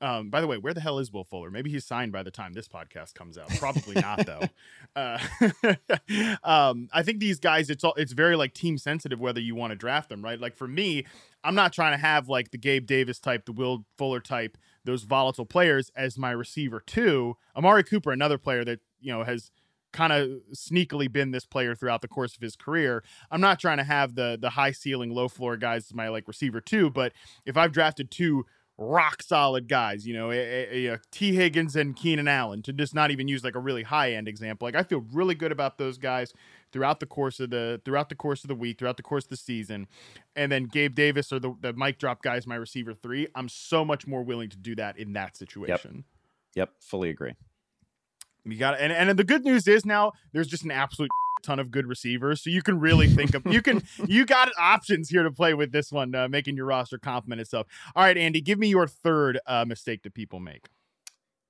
[0.00, 1.50] um, by the way, where the hell is Will Fuller?
[1.50, 3.48] Maybe he's signed by the time this podcast comes out.
[3.58, 4.42] Probably not, though.
[4.96, 5.18] Uh,
[6.42, 9.72] um, I think these guys, it's all, it's very like team sensitive whether you want
[9.72, 10.40] to draft them, right?
[10.40, 11.04] Like for me,
[11.44, 15.02] I'm not trying to have like the Gabe Davis type, the Will Fuller type, those
[15.02, 17.36] volatile players as my receiver too.
[17.54, 19.50] Amari Cooper, another player that you know has
[19.92, 23.02] kind of sneakily been this player throughout the course of his career.
[23.30, 26.26] I'm not trying to have the the high ceiling, low floor guys as my like
[26.26, 27.12] receiver too, but
[27.44, 28.46] if I've drafted two
[28.78, 32.94] rock solid guys, you know, a, a, a Tee Higgins and Keenan Allen, to just
[32.94, 34.66] not even use like a really high end example.
[34.66, 36.32] Like I feel really good about those guys
[36.72, 39.30] throughout the course of the throughout the course of the week, throughout the course of
[39.30, 39.86] the season.
[40.34, 43.28] And then Gabe Davis or the, the mic drop guys, my receiver three.
[43.34, 46.04] I'm so much more willing to do that in that situation.
[46.54, 47.32] Yep, yep fully agree.
[48.44, 48.80] You got it.
[48.80, 51.10] And, and the good news is now there's just an absolute
[51.46, 55.08] ton of good receivers, so you can really think of you can you got options
[55.08, 57.66] here to play with this one, uh, making your roster complement itself.
[57.94, 60.66] All right, Andy, give me your third uh, mistake that people make.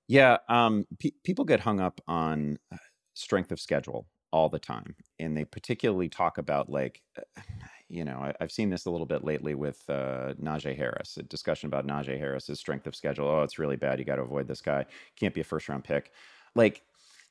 [0.08, 2.76] Yeah, um, pe- people get hung up on uh,
[3.14, 7.02] strength of schedule all the time, and they particularly talk about like.
[7.18, 7.40] Uh,
[7.88, 11.22] you know, I, have seen this a little bit lately with uh, Najee Harris, a
[11.22, 13.28] discussion about Najee Harris's strength of schedule.
[13.28, 14.00] Oh, it's really bad.
[14.00, 14.86] You got to avoid this guy.
[15.14, 16.10] Can't be a first round pick.
[16.56, 16.82] Like,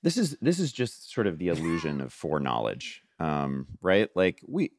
[0.05, 4.07] this is this is just sort of the illusion of foreknowledge, um, right?
[4.15, 4.69] Like we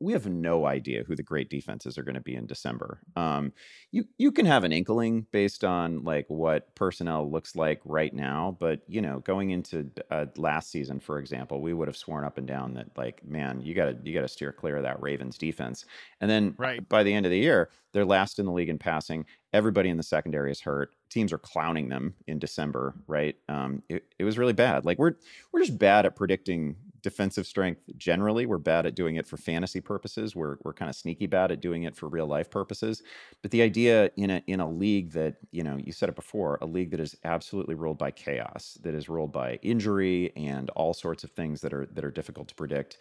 [0.00, 3.00] we have no idea who the great defenses are going to be in December.
[3.16, 3.54] Um,
[3.90, 8.54] you you can have an inkling based on like what personnel looks like right now,
[8.60, 12.36] but you know, going into uh, last season, for example, we would have sworn up
[12.36, 15.00] and down that like, man, you got to you got to steer clear of that
[15.00, 15.86] Ravens defense.
[16.20, 16.86] And then right.
[16.86, 19.24] by the end of the year, they're last in the league in passing.
[19.56, 20.94] Everybody in the secondary is hurt.
[21.08, 23.36] Teams are clowning them in December, right?
[23.48, 24.84] Um, it, it was really bad.
[24.84, 25.14] Like we're
[25.50, 28.44] we're just bad at predicting defensive strength generally.
[28.44, 30.36] We're bad at doing it for fantasy purposes.
[30.36, 33.02] We're we're kind of sneaky bad at doing it for real life purposes.
[33.40, 36.58] But the idea in a in a league that you know you said it before,
[36.60, 40.92] a league that is absolutely ruled by chaos, that is ruled by injury and all
[40.92, 42.98] sorts of things that are that are difficult to predict.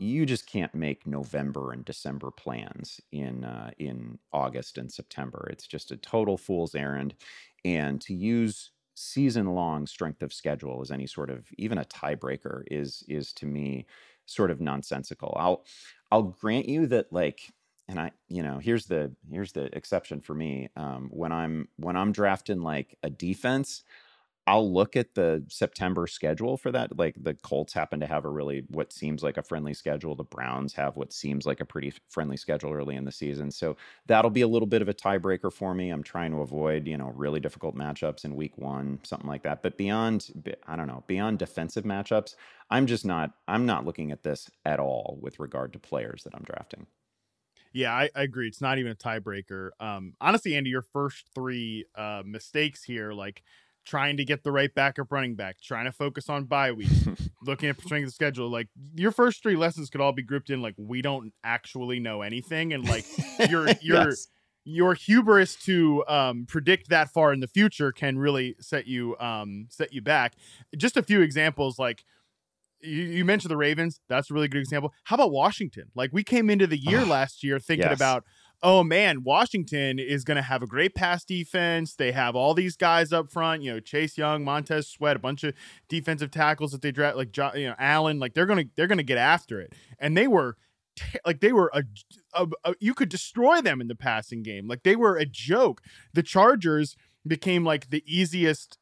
[0.00, 5.48] You just can't make November and December plans in uh, in August and September.
[5.50, 7.14] It's just a total fool's errand.
[7.64, 12.62] And to use season long strength of schedule as any sort of even a tiebreaker
[12.70, 13.86] is is to me
[14.26, 15.34] sort of nonsensical.
[15.36, 15.64] I'll
[16.12, 17.52] I'll grant you that like
[17.88, 21.96] and I you know here's the here's the exception for me um, when I'm when
[21.96, 23.82] I'm drafting like a defense
[24.48, 26.96] I'll look at the September schedule for that.
[26.96, 30.14] Like the Colts happen to have a really what seems like a friendly schedule.
[30.14, 33.50] The Browns have what seems like a pretty friendly schedule early in the season.
[33.50, 35.90] So that'll be a little bit of a tiebreaker for me.
[35.90, 39.62] I'm trying to avoid, you know, really difficult matchups in week one, something like that.
[39.62, 40.30] But beyond,
[40.66, 42.34] I don't know, beyond defensive matchups,
[42.70, 46.34] I'm just not, I'm not looking at this at all with regard to players that
[46.34, 46.86] I'm drafting.
[47.74, 48.48] Yeah, I, I, agree.
[48.48, 49.72] It's not even a tiebreaker.
[49.78, 53.42] Um, honestly, Andy, your first three uh, mistakes here, like
[53.88, 57.08] trying to get the right backup running back, trying to focus on bye weeks,
[57.42, 58.50] looking at strength of schedule.
[58.50, 62.22] Like your first three lessons could all be grouped in like we don't actually know
[62.22, 63.06] anything, and like
[63.48, 64.28] your your yes.
[64.64, 69.66] your hubris to um, predict that far in the future can really set you um,
[69.70, 70.34] set you back.
[70.76, 72.04] Just a few examples, like.
[72.80, 73.98] You, you mentioned the Ravens.
[74.08, 74.94] That's a really good example.
[75.02, 75.90] How about Washington?
[75.96, 77.98] Like we came into the year last year thinking yes.
[77.98, 78.22] about
[78.62, 81.94] oh man, Washington is going to have a great pass defense.
[81.94, 85.44] They have all these guys up front, you know, Chase Young, Montez Sweat, a bunch
[85.44, 85.54] of
[85.88, 88.18] defensive tackles that they draft, like you know Allen.
[88.18, 90.56] Like they're gonna they're gonna get after it, and they were
[91.24, 91.84] like they were a,
[92.34, 94.66] a, a, you could destroy them in the passing game.
[94.66, 95.82] Like they were a joke.
[96.12, 98.77] The Chargers became like the easiest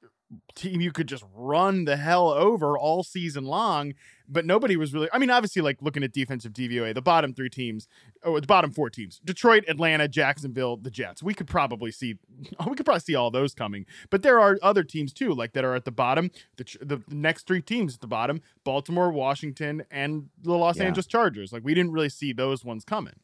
[0.54, 3.94] team you could just run the hell over all season long
[4.28, 5.08] but nobody was really.
[5.12, 7.88] I mean, obviously, like looking at defensive DVOA, the bottom three teams,
[8.24, 11.22] or the bottom four teams: Detroit, Atlanta, Jacksonville, the Jets.
[11.22, 12.16] We could probably see,
[12.66, 13.86] we could probably see all those coming.
[14.10, 16.30] But there are other teams too, like that are at the bottom.
[16.56, 20.84] The the next three teams at the bottom: Baltimore, Washington, and the Los yeah.
[20.84, 21.52] Angeles Chargers.
[21.52, 23.14] Like we didn't really see those ones coming.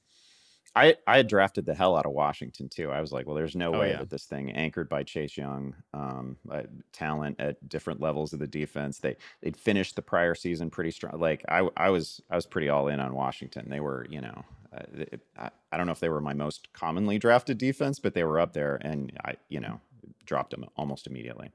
[0.75, 2.91] I I had drafted the hell out of Washington too.
[2.91, 3.99] I was like, well, there's no oh, way yeah.
[3.99, 8.47] that this thing anchored by Chase Young, um, uh, talent at different levels of the
[8.47, 8.99] defense.
[8.99, 11.21] They they'd finished the prior season pretty strong.
[11.21, 13.69] Like I I was I was pretty all in on Washington.
[13.69, 14.45] They were you know.
[14.75, 18.15] Uh, it, I, I don't know if they were my most commonly drafted defense, but
[18.15, 19.83] they were up there, and I, you know,
[20.25, 21.51] dropped them almost immediately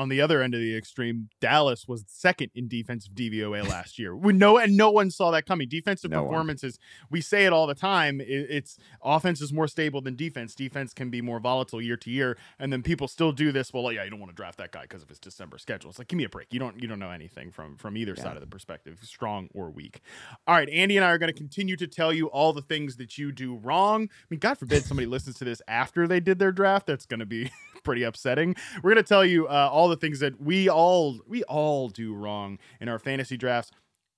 [0.00, 4.16] on the other end of the extreme, Dallas was second in defensive DVOA last year.
[4.16, 5.68] We know, and no one saw that coming.
[5.68, 7.08] Defensive no performances, one.
[7.10, 8.20] we say it all the time.
[8.20, 10.54] It, it's offense is more stable than defense.
[10.54, 13.72] Defense can be more volatile year to year, and then people still do this.
[13.72, 15.90] Well, yeah, you don't want to draft that guy because of his December schedule.
[15.90, 16.48] It's like, give me a break.
[16.50, 18.22] You don't, you don't know anything from from either yeah.
[18.22, 20.00] side of the perspective, strong or weak.
[20.46, 22.96] All right, Andy and I are going to continue to tell you all the things
[22.96, 24.04] that you do wrong.
[24.04, 26.86] I mean, God forbid somebody listens to this after they did their draft.
[26.86, 27.50] That's going to be
[27.82, 28.54] pretty upsetting.
[28.82, 32.58] We're to tell you uh, all the things that we all we all do wrong
[32.80, 33.70] in our fantasy drafts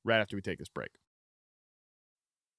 [0.04, 0.90] right after we take this break.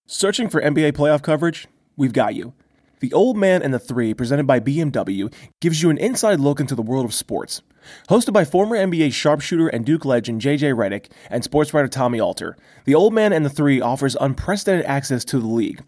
[0.06, 1.68] Searching for NBA playoff coverage?
[1.96, 2.54] We've got you.
[3.00, 6.74] The Old Man and the Three, presented by BMW, gives you an inside look into
[6.76, 7.62] the world of sports.
[8.10, 12.56] Hosted by former NBA sharpshooter and Duke legend JJ Redick and sports writer Tommy Alter,
[12.86, 15.84] The Old Man and the Three offers unprecedented access to the league.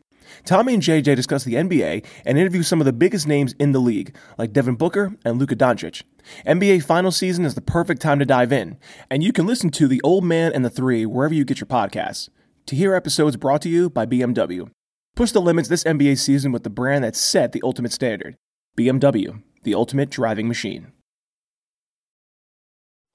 [0.46, 3.80] Tommy and JJ discuss the NBA and interview some of the biggest names in the
[3.80, 6.04] league, like Devin Booker and Luka Doncic.
[6.46, 8.78] NBA final season is the perfect time to dive in,
[9.10, 11.68] and you can listen to The Old Man and the Three wherever you get your
[11.68, 12.30] podcasts.
[12.68, 14.70] To hear episodes brought to you by BMW.
[15.16, 18.36] Push the limits this NBA season with the brand that set the ultimate standard
[18.78, 20.92] BMW, the ultimate driving machine.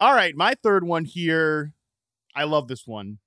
[0.00, 1.74] All right, my third one here.
[2.34, 3.18] I love this one.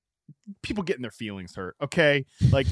[0.64, 2.26] People getting their feelings hurt, okay?
[2.52, 2.66] Like,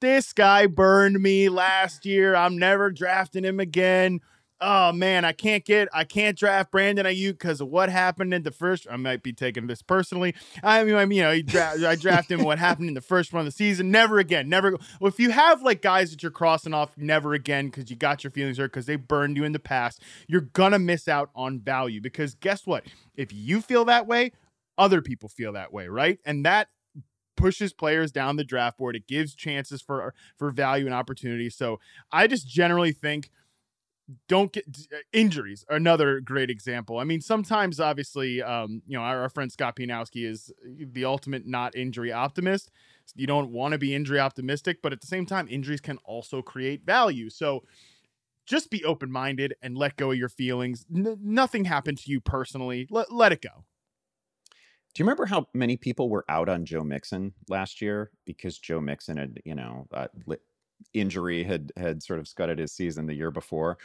[0.00, 2.34] this guy burned me last year.
[2.34, 4.20] I'm never drafting him again.
[4.64, 8.44] Oh man, I can't get, I can't draft Brandon Aiyuk because of what happened in
[8.44, 8.86] the first.
[8.88, 10.36] I might be taking this personally.
[10.62, 12.44] I mean, I mean, you know, dra- I drafted him.
[12.44, 13.90] What happened in the first run of the season?
[13.90, 14.48] Never again.
[14.48, 14.76] Never.
[15.00, 18.22] Well, if you have like guys that you're crossing off, never again because you got
[18.22, 21.58] your feelings hurt because they burned you in the past, you're gonna miss out on
[21.58, 22.00] value.
[22.00, 22.84] Because guess what?
[23.16, 24.30] If you feel that way,
[24.78, 26.20] other people feel that way, right?
[26.24, 26.68] And that
[27.42, 28.96] pushes players down the draft board.
[28.96, 31.50] It gives chances for for value and opportunity.
[31.50, 31.80] So
[32.12, 33.30] I just generally think
[34.28, 36.98] don't get uh, injuries another great example.
[36.98, 41.46] I mean sometimes obviously um, you know our, our, friend scott pianowski is the ultimate
[41.46, 42.70] not injury optimist.
[43.14, 46.42] You don't want to be injury optimistic but at the same time injuries can also
[46.42, 47.30] create value.
[47.30, 47.64] So
[48.44, 50.84] just be open-minded and let go of your feelings.
[50.92, 52.88] N- nothing happened to you personally.
[52.90, 53.64] Let, let it go
[54.94, 58.80] Do you remember how many people were out on Joe Mixon last year because Joe
[58.80, 60.08] Mixon had, you know, uh,
[60.92, 63.78] injury had had sort of scudded his season the year before?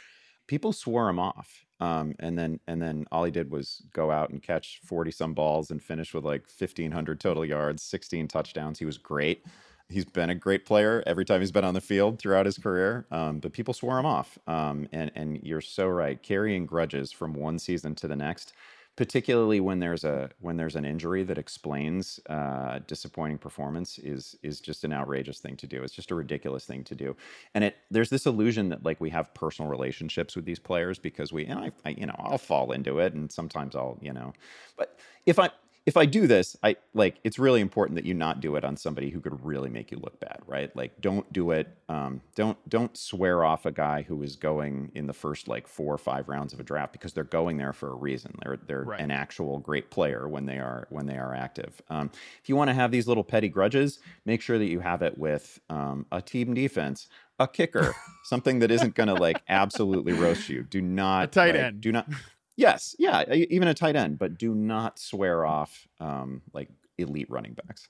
[0.46, 4.30] People swore him off, um, and then and then all he did was go out
[4.30, 8.78] and catch forty some balls and finish with like fifteen hundred total yards, sixteen touchdowns.
[8.78, 9.44] He was great.
[9.90, 13.06] He's been a great player every time he's been on the field throughout his career,
[13.10, 14.38] um, but people swore him off.
[14.46, 16.22] Um, and and you're so right.
[16.22, 18.52] Carrying grudges from one season to the next
[18.98, 24.58] particularly when there's a when there's an injury that explains uh, disappointing performance is is
[24.60, 25.84] just an outrageous thing to do.
[25.84, 27.14] It's just a ridiculous thing to do,
[27.54, 31.32] and it there's this illusion that like we have personal relationships with these players because
[31.32, 34.32] we and I, I you know I'll fall into it and sometimes I'll you know,
[34.76, 35.50] but if I
[35.88, 38.76] if I do this, I like it's really important that you not do it on
[38.76, 40.74] somebody who could really make you look bad, right?
[40.76, 41.66] Like don't do it.
[41.88, 45.94] Um, don't don't swear off a guy who is going in the first like four
[45.94, 48.34] or five rounds of a draft because they're going there for a reason.
[48.44, 49.00] They're they're right.
[49.00, 51.80] an actual great player when they are when they are active.
[51.88, 52.10] Um,
[52.42, 55.16] if you want to have these little petty grudges, make sure that you have it
[55.16, 57.08] with um, a team defense,
[57.38, 60.64] a kicker, something that isn't going to like absolutely roast you.
[60.64, 61.80] Do not a tight like, end.
[61.80, 62.10] Do not
[62.58, 67.54] Yes, yeah, even a tight end, but do not swear off um, like elite running
[67.54, 67.88] backs.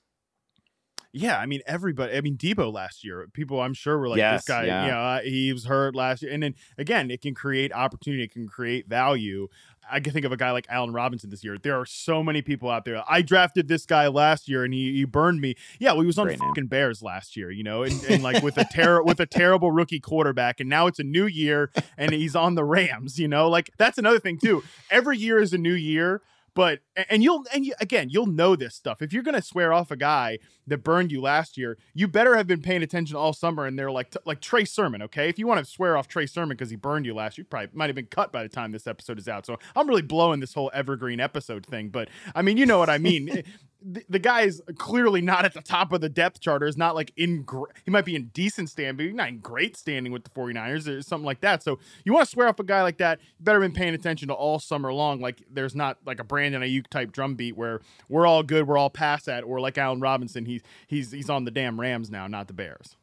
[1.11, 2.15] Yeah, I mean everybody.
[2.15, 3.27] I mean Deebo last year.
[3.33, 4.85] People, I'm sure, were like, yes, "This guy, yeah.
[4.85, 8.21] you know, uh, he was hurt last year." And then again, it can create opportunity.
[8.21, 9.47] It can create value.
[9.91, 11.57] I can think of a guy like Allen Robinson this year.
[11.57, 13.03] There are so many people out there.
[13.07, 15.55] I drafted this guy last year and he, he burned me.
[15.79, 16.67] Yeah, well, he was on Great fucking name.
[16.67, 19.99] Bears last year, you know, and, and like with a ter- with a terrible rookie
[19.99, 23.19] quarterback, and now it's a new year and he's on the Rams.
[23.19, 24.63] You know, like that's another thing too.
[24.89, 26.21] Every year is a new year
[26.59, 26.79] but
[27.09, 29.01] and you'll and you, again you'll know this stuff.
[29.01, 32.47] If you're to swear off a guy that burned you last year you better have
[32.47, 35.29] been paying attention all summer and they're like t- like trey sermon okay?
[35.29, 37.69] If you want to swear off trey sermon because he burned you last year probably
[37.71, 39.45] might have been cut by the time this episode is out.
[39.45, 42.89] So i'm really blowing this whole evergreen episode thing but i mean you know what
[42.89, 43.41] i mean
[43.81, 46.95] the, the guy is clearly not at the top of the depth chart is not
[46.95, 50.11] like in gr- he might be in decent standing but he's not in great standing
[50.11, 51.63] with the 49ers or something like that.
[51.63, 54.27] So you want to swear off a guy like that you better been paying attention
[54.27, 55.19] to all summer long.
[55.21, 58.77] Like there's not like a brandon aiyuk type drum beat where we're all good we're
[58.77, 62.27] all past that or like allen robinson he's he's he's on the damn rams now
[62.27, 62.95] not the bears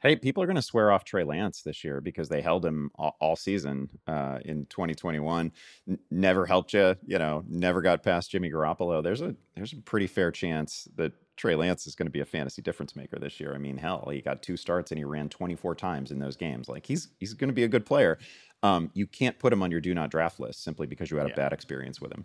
[0.00, 2.90] Hey, people are going to swear off Trey Lance this year because they held him
[2.94, 5.50] all, all season uh, in 2021.
[5.88, 9.02] N- never helped you, you know, never got past Jimmy Garoppolo.
[9.02, 12.24] There's a there's a pretty fair chance that Trey Lance is going to be a
[12.24, 13.54] fantasy difference maker this year.
[13.54, 16.68] I mean, hell, he got two starts and he ran 24 times in those games.
[16.68, 18.18] Like he's he's going to be a good player.
[18.62, 21.30] Um, you can't put him on your do not draft list simply because you had
[21.30, 22.24] a bad experience with him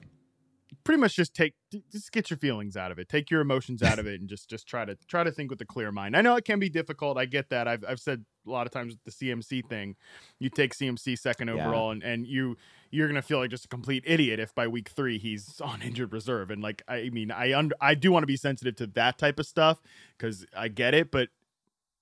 [0.84, 1.54] pretty much just take
[1.92, 3.10] just get your feelings out of it.
[3.10, 5.62] Take your emotions out of it and just just try to try to think with
[5.62, 6.16] a clear mind.
[6.16, 7.68] I know it can be difficult i get that.
[7.68, 9.96] I've, I've said a lot of times with the cmc thing
[10.38, 11.92] you take cmc second overall yeah.
[11.94, 12.58] and, and you
[12.92, 16.12] you're gonna feel like just a complete idiot if by week three he's on injured
[16.12, 16.52] reserve.
[16.52, 19.40] And like i mean i under i do want to be sensitive to that type
[19.40, 19.82] of stuff
[20.18, 21.30] because i get it but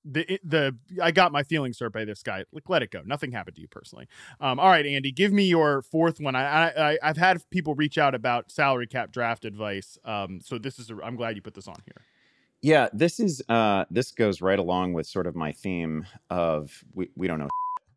[0.04, 2.46] the the I got my feelings hurt by this guy.
[2.52, 3.02] Like, let it go.
[3.06, 4.08] Nothing happened to you personally.
[4.40, 6.36] Um, all right, Andy, give me your fourth one.
[6.36, 9.98] I, I I've had people reach out about salary cap draft advice.
[10.04, 12.06] Um, so this is a, I'm glad you put this on here.
[12.62, 17.10] Yeah, this is uh this goes right along with sort of my theme of we
[17.16, 17.50] we don't know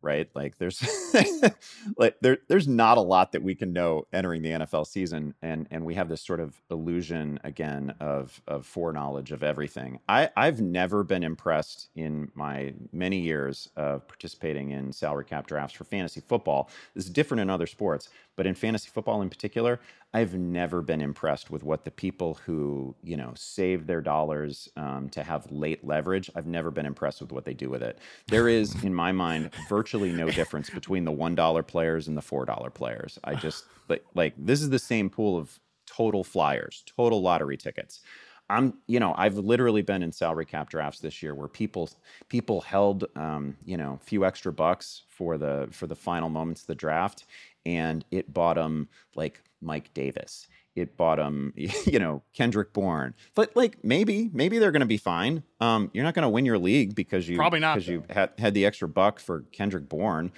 [0.05, 0.29] right?
[0.35, 0.81] Like there's
[1.97, 5.67] like there there's not a lot that we can know entering the NFL season, and
[5.71, 9.99] and we have this sort of illusion again of of foreknowledge of everything.
[10.07, 15.75] I I've never been impressed in my many years of participating in salary cap drafts
[15.75, 16.69] for fantasy football.
[16.93, 19.79] This is different in other sports, but in fantasy football in particular,
[20.13, 25.09] I've never been impressed with what the people who you know save their dollars um,
[25.09, 26.29] to have late leverage.
[26.35, 27.99] I've never been impressed with what they do with it.
[28.27, 32.21] There is, in my mind, virtually no difference between the one dollar players and the
[32.21, 33.19] four dollar players.
[33.23, 38.01] I just like like this is the same pool of total flyers, total lottery tickets.
[38.47, 41.89] I'm, you know, I've literally been in salary cap drafts this year where people
[42.29, 46.61] people held, um, you know, a few extra bucks for the for the final moments
[46.61, 47.25] of the draft,
[47.65, 50.47] and it bought them like Mike Davis.
[50.75, 51.53] It bought him,
[51.85, 53.13] you know, Kendrick Bourne.
[53.33, 55.43] But like maybe, maybe they're going to be fine.
[55.59, 58.31] Um, you're not going to win your league because you probably not because you had
[58.37, 60.31] had the extra buck for Kendrick Bourne.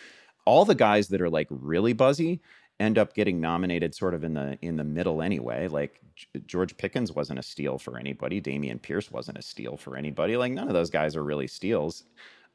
[0.46, 2.40] All the guys that are like really buzzy
[2.80, 5.68] end up getting nominated sort of in the in the middle anyway.
[5.68, 6.00] Like
[6.46, 8.40] George Pickens wasn't a steal for anybody.
[8.42, 10.38] Dameon Pierce wasn't a steal for anybody.
[10.38, 12.04] Like none of those guys are really steals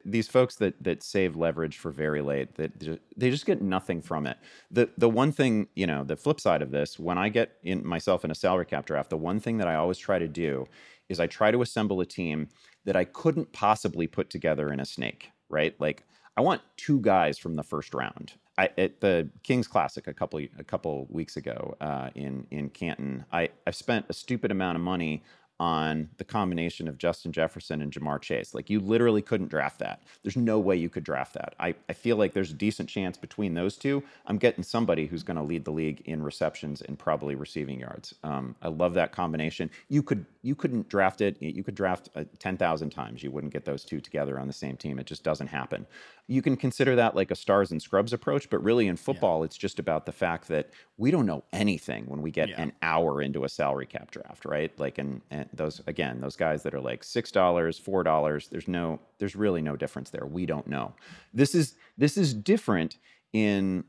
[0.04, 4.26] these folks that that save leverage for very late that they just get nothing from
[4.26, 4.38] it.
[4.70, 7.86] The the one thing you know the flip side of this when i get in
[7.86, 10.66] myself in a salary cap draft the one thing that i always try to do
[11.08, 12.48] is i try to assemble a team
[12.84, 15.78] that i couldn't possibly put together in a snake right?
[15.78, 16.04] Like
[16.36, 18.32] i want two guys from the first round.
[18.58, 23.24] I at the Kings Classic a couple a couple weeks ago uh, in in Canton,
[23.32, 25.22] I I spent a stupid amount of money
[25.60, 28.54] on the combination of Justin Jefferson and Ja'Marr Chase.
[28.54, 30.02] Like you literally couldn't draft that.
[30.22, 31.54] There's no way you could draft that.
[31.60, 34.02] I, I feel like there's a decent chance between those two.
[34.26, 38.14] I'm getting somebody who's going to lead the league in receptions and probably receiving yards.
[38.24, 39.70] Um, I love that combination.
[39.88, 41.36] You could you couldn't draft it.
[41.40, 43.22] You could draft uh, 10,000 times.
[43.22, 44.98] You wouldn't get those two together on the same team.
[44.98, 45.86] It just doesn't happen.
[46.28, 49.46] You can consider that like a stars and scrubs approach, but really in football, yeah.
[49.46, 52.62] it's just about the fact that we don't know anything when we get yeah.
[52.62, 54.72] an hour into a salary cap draft, right?
[54.78, 58.48] Like, and, and those again, those guys that are like six dollars, four dollars.
[58.48, 60.26] There's no, there's really no difference there.
[60.26, 60.94] We don't know.
[61.34, 62.98] This is this is different
[63.32, 63.84] in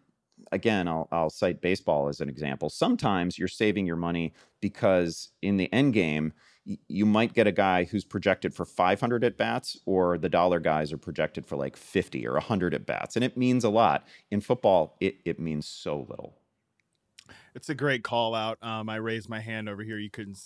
[0.52, 2.70] again, I'll, I'll cite baseball as an example.
[2.70, 6.34] Sometimes you're saving your money because in the end game,
[6.66, 10.94] you might get a guy who's projected for 500 at bats, or the dollar guys
[10.94, 13.16] are projected for like 50 or 100 at bats.
[13.16, 14.06] And it means a lot.
[14.32, 16.36] In football, it, it means so little.
[17.56, 18.58] It's a great call out.
[18.64, 20.00] Um, I raised my hand over here.
[20.00, 20.40] You couldn't,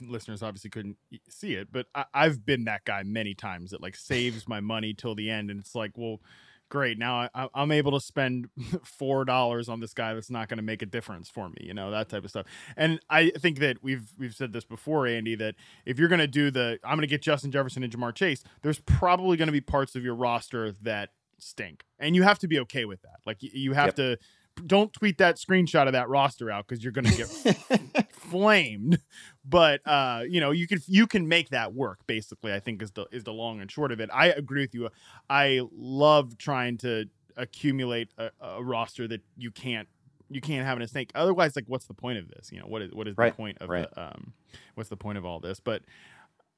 [0.00, 0.96] listeners obviously couldn't
[1.28, 4.94] see it, but I, I've been that guy many times that like saves my money
[4.94, 5.50] till the end.
[5.50, 6.20] And it's like, well,
[6.68, 8.48] great now I, i'm able to spend
[8.84, 11.74] four dollars on this guy that's not going to make a difference for me you
[11.74, 12.46] know that type of stuff
[12.76, 15.54] and i think that we've we've said this before andy that
[15.84, 18.42] if you're going to do the i'm going to get justin jefferson and ja'marr chase
[18.62, 22.48] there's probably going to be parts of your roster that stink and you have to
[22.48, 23.96] be okay with that like you have yep.
[23.96, 24.18] to
[24.64, 29.00] don't tweet that screenshot of that roster out because you're going to get flamed.
[29.44, 32.00] But uh, you know, you can you can make that work.
[32.06, 34.10] Basically, I think is the is the long and short of it.
[34.12, 34.88] I agree with you.
[35.28, 39.88] I love trying to accumulate a, a roster that you can't
[40.28, 41.10] you can't have in a snake.
[41.14, 42.50] Otherwise, like, what's the point of this?
[42.50, 43.88] You know, what is what is right, the point of right.
[43.94, 44.32] the, um,
[44.74, 45.60] what's the point of all this?
[45.60, 45.82] But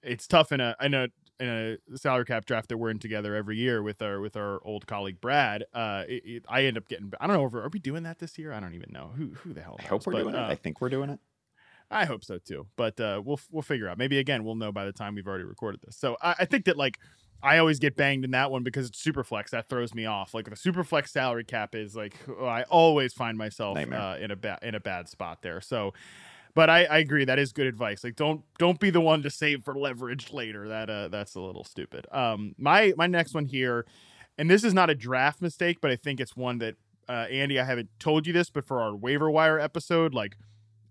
[0.03, 1.09] it's tough in a in a
[1.41, 1.49] in
[1.93, 4.87] a salary cap draft that we're in together every year with our with our old
[4.87, 5.65] colleague Brad.
[5.73, 7.13] Uh, it, it, I end up getting.
[7.21, 7.59] I don't know.
[7.61, 8.53] Are we doing that this year?
[8.53, 9.13] I don't even know.
[9.17, 9.77] Who who the hell?
[9.79, 9.87] Knows?
[9.87, 10.51] I hope we're but, doing uh, it.
[10.51, 11.21] I think we're doing it.
[11.91, 12.67] I hope so too.
[12.77, 13.99] But uh, we'll we'll figure out.
[13.99, 15.97] Maybe again, we'll know by the time we've already recorded this.
[15.97, 16.99] So I, I think that like
[17.43, 19.53] I always get banged in that one because it's super flex.
[19.53, 20.35] That throws me off.
[20.35, 24.31] Like the super flex salary cap is like oh, I always find myself uh, in
[24.31, 25.61] a bad in a bad spot there.
[25.61, 25.95] So
[26.59, 28.03] but I, I agree that is good advice.
[28.03, 30.67] Like don't don't be the one to save for leverage later.
[30.67, 32.09] That uh that's a little stupid.
[32.11, 33.87] Um my my next one here,
[34.37, 36.75] and this is not a draft mistake, but I think it's one that
[37.09, 40.37] uh Andy, I haven't told you this, but for our waiver wire episode, like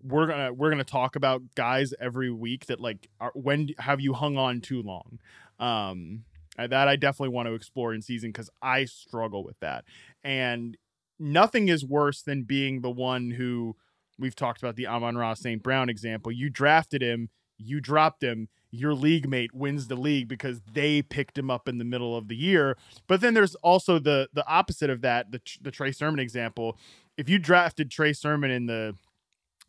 [0.01, 4.13] we're gonna we're gonna talk about guys every week that like are, when have you
[4.13, 5.19] hung on too long
[5.59, 6.23] um
[6.55, 9.83] that i definitely want to explore in season because i struggle with that
[10.23, 10.77] and
[11.19, 13.75] nothing is worse than being the one who
[14.19, 15.61] we've talked about the Amon-Ra St.
[15.61, 16.31] Brown example.
[16.31, 21.37] You drafted him, you dropped him, your league mate wins the league because they picked
[21.37, 22.77] him up in the middle of the year.
[23.07, 26.77] But then there's also the the opposite of that, the the Trey Sermon example.
[27.17, 28.95] If you drafted Trey Sermon in the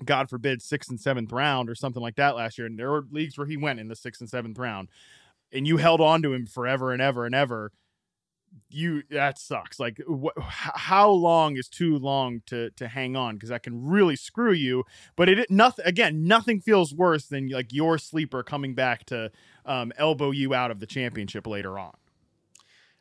[0.04, 3.06] God forbid sixth and seventh round or something like that last year, and there were
[3.10, 4.88] leagues where he went in the sixth and seventh round,
[5.52, 7.72] and you held on to him forever and ever and ever
[8.70, 13.48] you that sucks like wh- how long is too long to to hang on because
[13.48, 14.84] that can really screw you
[15.16, 19.30] but it nothing again nothing feels worse than like your sleeper coming back to
[19.64, 21.94] um, elbow you out of the championship later on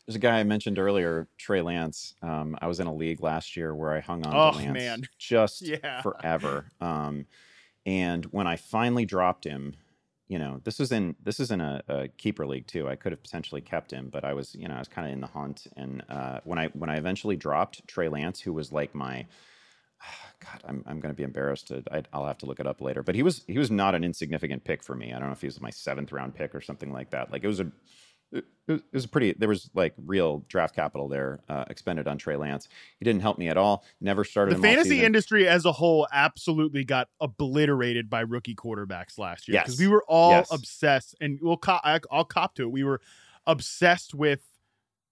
[0.05, 2.15] there's a guy I mentioned earlier, Trey Lance.
[2.21, 4.73] Um, I was in a league last year where I hung on oh, to Lance
[4.73, 5.03] man.
[5.19, 6.01] just yeah.
[6.01, 6.71] forever.
[6.79, 7.25] Um,
[7.85, 9.75] and when I finally dropped him,
[10.27, 12.89] you know, this was in this is in a, a, keeper league too.
[12.89, 15.13] I could have potentially kept him, but I was, you know, I was kind of
[15.13, 15.67] in the hunt.
[15.77, 19.25] And uh, when I when I eventually dropped Trey Lance, who was like my
[20.39, 21.67] God, I'm I'm going to be embarrassed.
[21.67, 23.03] To, I, will have to look it up later.
[23.03, 25.13] But he was he was not an insignificant pick for me.
[25.13, 27.31] I don't know if he was my seventh round pick or something like that.
[27.31, 27.71] Like it was a
[28.31, 29.33] it was, pretty.
[29.33, 32.67] There was like real draft capital there uh, expended on Trey Lance.
[32.99, 33.85] He didn't help me at all.
[34.01, 34.57] Never started.
[34.57, 39.79] The fantasy industry as a whole absolutely got obliterated by rookie quarterbacks last year because
[39.79, 39.79] yes.
[39.79, 40.51] we were all yes.
[40.51, 42.71] obsessed, and we'll co- I'll cop to it.
[42.71, 42.99] We were
[43.45, 44.41] obsessed with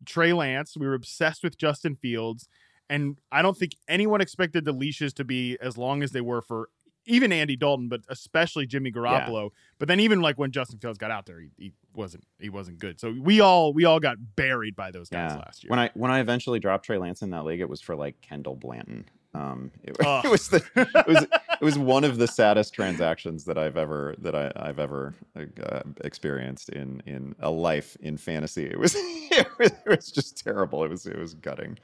[0.06, 0.76] Trey Lance.
[0.76, 2.50] We were obsessed with Justin Fields,
[2.90, 6.42] and I don't think anyone expected the leashes to be as long as they were
[6.42, 6.70] for
[7.06, 9.44] even Andy Dalton, but especially Jimmy Garoppolo.
[9.44, 9.58] Yeah.
[9.80, 12.80] But then even like when Justin Fields got out there, he, he, wasn't he wasn't
[12.80, 13.00] good.
[13.00, 15.38] So we all we all got buried by those guys yeah.
[15.38, 15.70] last year.
[15.70, 18.20] When I when I eventually dropped Trey Lance in that league, it was for like
[18.22, 19.06] Kendall Blanton.
[19.34, 23.58] Um, it, it was the it was it was one of the saddest transactions that
[23.58, 28.66] I've ever that I, I've ever uh, experienced in in a life in fantasy.
[28.66, 30.84] It was, it was it was just terrible.
[30.84, 31.78] It was it was gutting.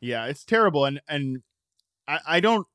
[0.00, 1.42] Yeah, it's terrible, and and
[2.06, 2.66] I, I don't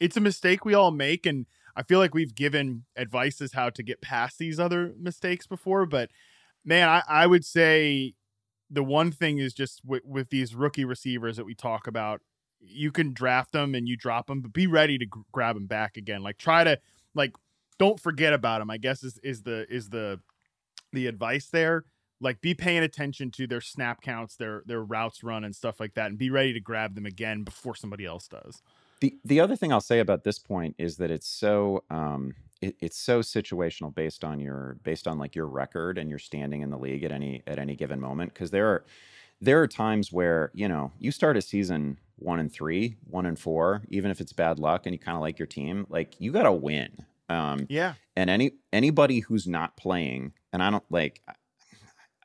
[0.00, 1.46] it's a mistake we all make and
[1.76, 5.86] I feel like we've given advice as how to get past these other mistakes before,
[5.86, 6.10] but
[6.64, 8.14] man, I, I would say
[8.70, 12.20] the one thing is just with, with these rookie receivers that we talk about,
[12.60, 15.66] you can draft them and you drop them, but be ready to g- grab them
[15.66, 16.22] back again.
[16.22, 16.78] Like try to
[17.14, 17.32] like
[17.78, 18.70] don't forget about them.
[18.70, 20.20] I guess is is the is the
[20.92, 21.84] the advice there.
[22.20, 25.94] Like be paying attention to their snap counts, their their routes run and stuff like
[25.94, 28.60] that, and be ready to grab them again before somebody else does.
[29.00, 32.76] The the other thing I'll say about this point is that it's so um, it,
[32.80, 36.70] it's so situational based on your based on like your record and your standing in
[36.70, 38.84] the league at any at any given moment because there are
[39.40, 43.38] there are times where you know you start a season one and three, one and
[43.38, 46.32] four, even if it's bad luck and you kind of like your team, like you
[46.32, 47.06] got to win.
[47.28, 47.94] Um, Yeah.
[48.16, 51.22] and any anybody who's not playing, and I don't like.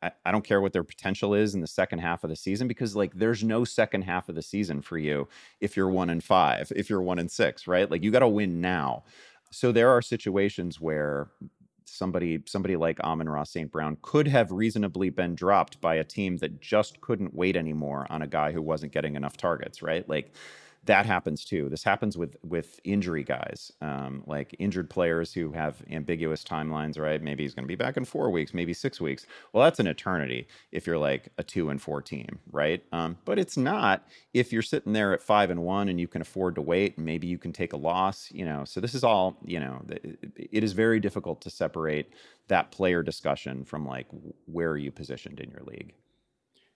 [0.04, 2.68] I, I don't care what their potential is in the second half of the season
[2.68, 5.28] because like there's no second half of the season for you
[5.62, 7.90] if you're one and five, if you're one and six, right?
[7.90, 9.04] Like you got to win now.
[9.52, 11.30] So there are situations where
[11.86, 13.72] somebody somebody like Amon-Ra St.
[13.72, 18.22] Brown could have reasonably been dropped by a team that just couldn't wait anymore on
[18.22, 20.08] a guy who wasn't getting enough targets, right?
[20.10, 20.34] Like
[20.86, 21.70] that happens too.
[21.70, 27.00] This happens with with injury guys, um, like injured players who have ambiguous timelines.
[27.00, 27.22] Right?
[27.22, 29.26] Maybe he's going to be back in four weeks, maybe six weeks.
[29.52, 32.84] Well, that's an eternity if you're like a two and four team, right?
[32.92, 36.22] Um, but it's not if you're sitting there at five and one and you can
[36.22, 36.98] afford to wait.
[36.98, 38.30] Maybe you can take a loss.
[38.32, 39.38] You know, so this is all.
[39.46, 39.82] You know,
[40.36, 42.14] it is very difficult to separate
[42.48, 44.08] that player discussion from like
[44.46, 45.94] where are you positioned in your league.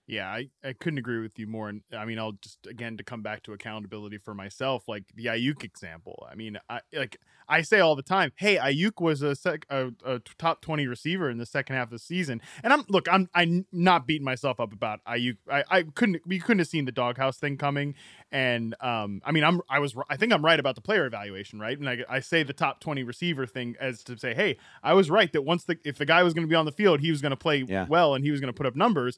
[0.07, 1.67] Yeah, I, I couldn't agree with you more.
[1.67, 5.25] And I mean, I'll just again to come back to accountability for myself, like the
[5.25, 6.25] Aiyuk example.
[6.31, 7.17] I mean, I like
[7.49, 11.29] I say all the time, hey, Aiyuk was a sec a, a top twenty receiver
[11.29, 14.61] in the second half of the season, and I'm look, I'm I'm not beating myself
[14.61, 15.37] up about Aiyuk.
[15.51, 17.93] I, I couldn't we couldn't have seen the doghouse thing coming,
[18.31, 21.59] and um, I mean, I'm I was I think I'm right about the player evaluation,
[21.59, 21.77] right?
[21.77, 25.09] And I I say the top twenty receiver thing as to say, hey, I was
[25.09, 27.11] right that once the if the guy was going to be on the field, he
[27.11, 27.87] was going to play Yeah.
[27.89, 29.17] well and he was going to put up numbers.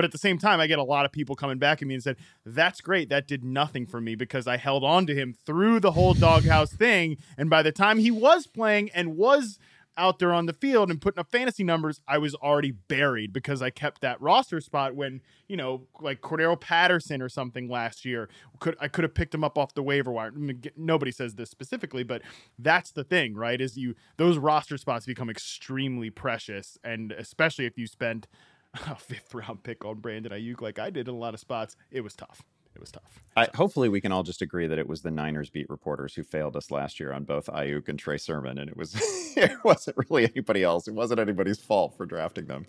[0.00, 1.92] But at the same time, I get a lot of people coming back at me
[1.92, 3.10] and said, That's great.
[3.10, 6.72] That did nothing for me because I held on to him through the whole doghouse
[6.72, 7.18] thing.
[7.36, 9.58] And by the time he was playing and was
[9.98, 13.60] out there on the field and putting up fantasy numbers, I was already buried because
[13.60, 18.30] I kept that roster spot when, you know, like Cordarrelle Patterson or something last year.
[18.58, 20.32] Could I could have picked him up off the waiver wire.
[20.34, 22.22] I mean, Nobody says this specifically, but
[22.58, 23.60] that's the thing, right?
[23.60, 26.78] Is you those roster spots become extremely precious.
[26.82, 28.26] And especially if you spend
[28.74, 31.76] a fifth round pick on Brandon Aiyuk like I did in a lot of spots,
[31.90, 32.42] it was tough.
[32.74, 33.20] It was tough.
[33.36, 36.22] I, hopefully, we can all just agree that it was the Niners beat reporters who
[36.22, 38.94] failed us last year on both Aiyuk and Trey Sermon, and it was
[39.36, 40.86] it wasn't really anybody else.
[40.86, 42.66] It wasn't anybody's fault for drafting them.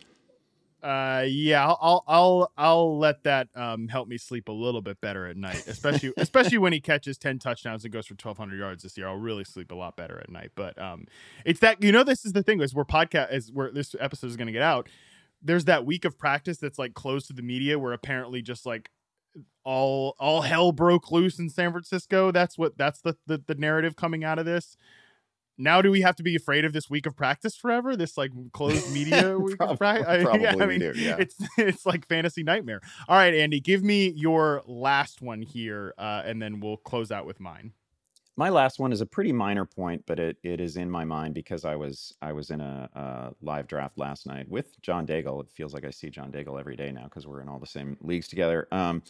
[0.82, 5.00] Uh, yeah, I'll I'll I'll, I'll let that um help me sleep a little bit
[5.00, 8.58] better at night, especially especially when he catches ten touchdowns and goes for twelve hundred
[8.58, 9.08] yards this year.
[9.08, 10.52] I'll really sleep a lot better at night.
[10.56, 11.06] But um,
[11.46, 14.28] it's that you know this is the thing is we're podcast is where this episode
[14.28, 14.90] is going to get out.
[15.42, 18.90] There's that week of practice that's like closed to the media where apparently just like
[19.64, 22.32] all all hell broke loose in San Francisco.
[22.32, 24.78] That's what that's the the, the narrative coming out of this.
[25.58, 27.96] Now, do we have to be afraid of this week of practice forever?
[27.96, 30.24] This like closed media week Prob- of practice?
[30.24, 31.18] probably yeah, I we mean, do, yeah.
[31.20, 32.82] it's it's like fantasy nightmare.
[33.08, 37.26] All right, Andy, give me your last one here, uh, and then we'll close out
[37.26, 37.74] with mine.
[38.38, 41.34] My last one is a pretty minor point, but it, it is in my mind
[41.34, 45.42] because I was I was in a, a live draft last night with John Daigle.
[45.44, 47.68] It feels like I see John Daigle every day now because we're in all the
[47.68, 48.68] same leagues together.
[48.72, 49.04] Um,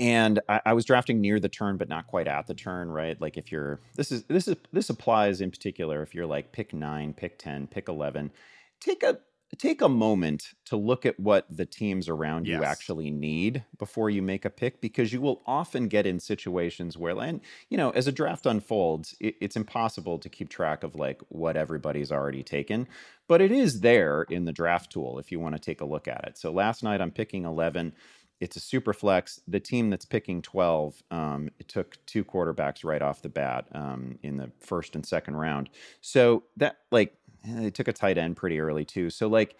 [0.00, 3.20] and I, I was drafting near the turn, but not quite at the turn, right?
[3.20, 6.72] Like if you're this is this is this applies in particular if you're like pick
[6.72, 8.32] nine, pick ten, pick eleven,
[8.80, 9.18] take a
[9.56, 14.22] take a moment to look at what the teams around you actually need before you
[14.22, 18.06] make a pick because you will often get in situations where and you know as
[18.06, 22.86] a draft unfolds it, it's impossible to keep track of like what everybody's already taken
[23.26, 26.06] but it is there in the draft tool if you want to take a look
[26.06, 27.92] at it so last night i'm picking 11
[28.40, 29.40] it's a super flex.
[29.46, 34.18] The team that's picking 12, um, it took two quarterbacks right off the bat um,
[34.22, 35.68] in the first and second round.
[36.00, 37.14] So that, like,
[37.44, 39.10] they took a tight end pretty early too.
[39.10, 39.56] So, like,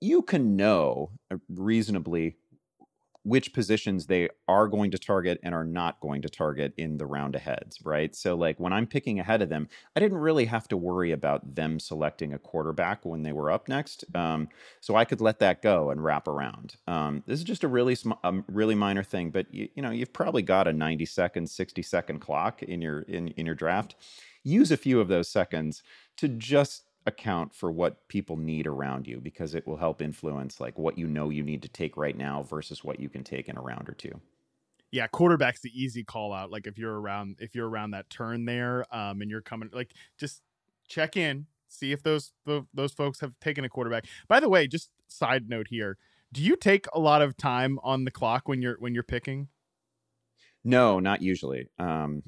[0.00, 2.36] you can know uh, reasonably
[3.24, 7.06] which positions they are going to target and are not going to target in the
[7.06, 8.16] round aheads, right?
[8.16, 11.54] So, like, when I'm picking ahead of them, I didn't really have to worry about
[11.54, 14.04] them selecting a quarterback when they were up next.
[14.14, 14.48] Um,
[14.80, 16.74] so I could let that go and wrap around.
[16.88, 19.90] Um, this is just a really sm- a really minor thing, but you, you know
[19.90, 23.94] you've probably got a 90 second, 60 second clock in your in in your draft.
[24.42, 25.84] Use a few of those seconds
[26.16, 30.78] to just account for what people need around you because it will help influence like
[30.78, 33.56] what you know you need to take right now versus what you can take in
[33.56, 34.20] a round or two.
[34.90, 36.50] Yeah, quarterback's the easy call out.
[36.50, 39.94] Like if you're around if you're around that turn there, um, and you're coming like
[40.18, 40.42] just
[40.86, 44.04] check in, see if those tho- those folks have taken a quarterback.
[44.28, 45.96] By the way, just side note here.
[46.32, 49.48] Do you take a lot of time on the clock when you're when you're picking?
[50.64, 51.68] No, not usually.
[51.78, 52.22] Um,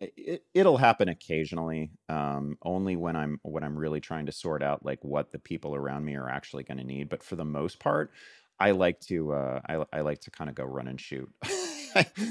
[0.00, 4.84] it, it'll happen occasionally um, only when i'm when i'm really trying to sort out
[4.84, 7.78] like what the people around me are actually going to need but for the most
[7.78, 8.10] part
[8.58, 11.30] i like to uh, I, I like to kind of go run and shoot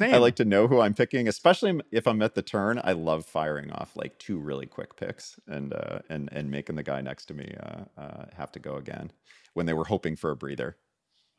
[0.01, 2.79] I like to know who I'm picking, especially if I'm at the turn.
[2.83, 6.83] I love firing off like two really quick picks and uh, and and making the
[6.83, 9.11] guy next to me uh, uh, have to go again
[9.53, 10.77] when they were hoping for a breather.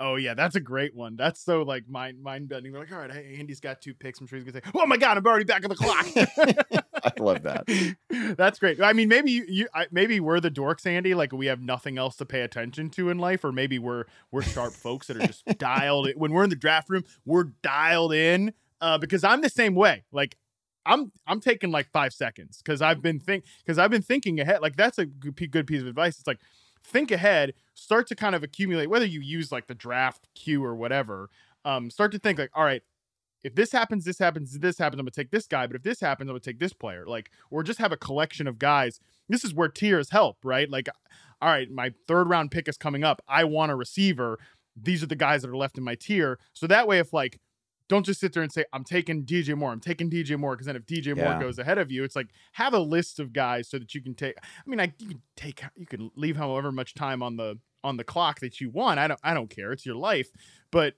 [0.00, 1.14] Oh yeah, that's a great one.
[1.16, 2.72] That's so like mind mind bending.
[2.72, 4.18] We're like, all right, hey, Andy's got two picks.
[4.18, 6.06] I'm sure he's gonna say, "Oh my god, I'm already back on the clock."
[7.04, 8.34] I love that.
[8.38, 8.80] that's great.
[8.80, 11.14] I mean, maybe you, you I, maybe we're the dorks, Andy.
[11.14, 14.40] Like we have nothing else to pay attention to in life, or maybe we're we're
[14.40, 16.08] sharp folks that are just dialed.
[16.08, 16.18] In.
[16.18, 18.54] When we're in the draft room, we're dialed in.
[18.80, 20.04] Uh, because I'm the same way.
[20.10, 20.38] Like
[20.86, 24.62] I'm I'm taking like five seconds because I've been think because I've been thinking ahead.
[24.62, 26.18] Like that's a good, good piece of advice.
[26.18, 26.40] It's like
[26.82, 30.74] think ahead, start to kind of accumulate, whether you use like the draft queue or
[30.74, 31.30] whatever,
[31.64, 32.82] um, start to think like, all right,
[33.42, 35.66] if this happens, this happens, this happens, I'm gonna take this guy.
[35.66, 37.06] But if this happens, I'm gonna take this player.
[37.06, 39.00] Like, or just have a collection of guys.
[39.30, 40.68] This is where tiers help, right?
[40.68, 40.90] Like,
[41.40, 43.22] all right, my third round pick is coming up.
[43.26, 44.38] I want a receiver.
[44.76, 46.38] These are the guys that are left in my tier.
[46.52, 47.40] So that way, if like
[47.88, 50.66] don't just sit there and say i'm taking dj moore i'm taking dj moore because
[50.66, 51.24] then if dj yeah.
[51.24, 54.00] moore goes ahead of you it's like have a list of guys so that you
[54.00, 57.36] can take i mean I, you can take you can leave however much time on
[57.36, 60.28] the on the clock that you want i don't i don't care it's your life
[60.70, 60.94] but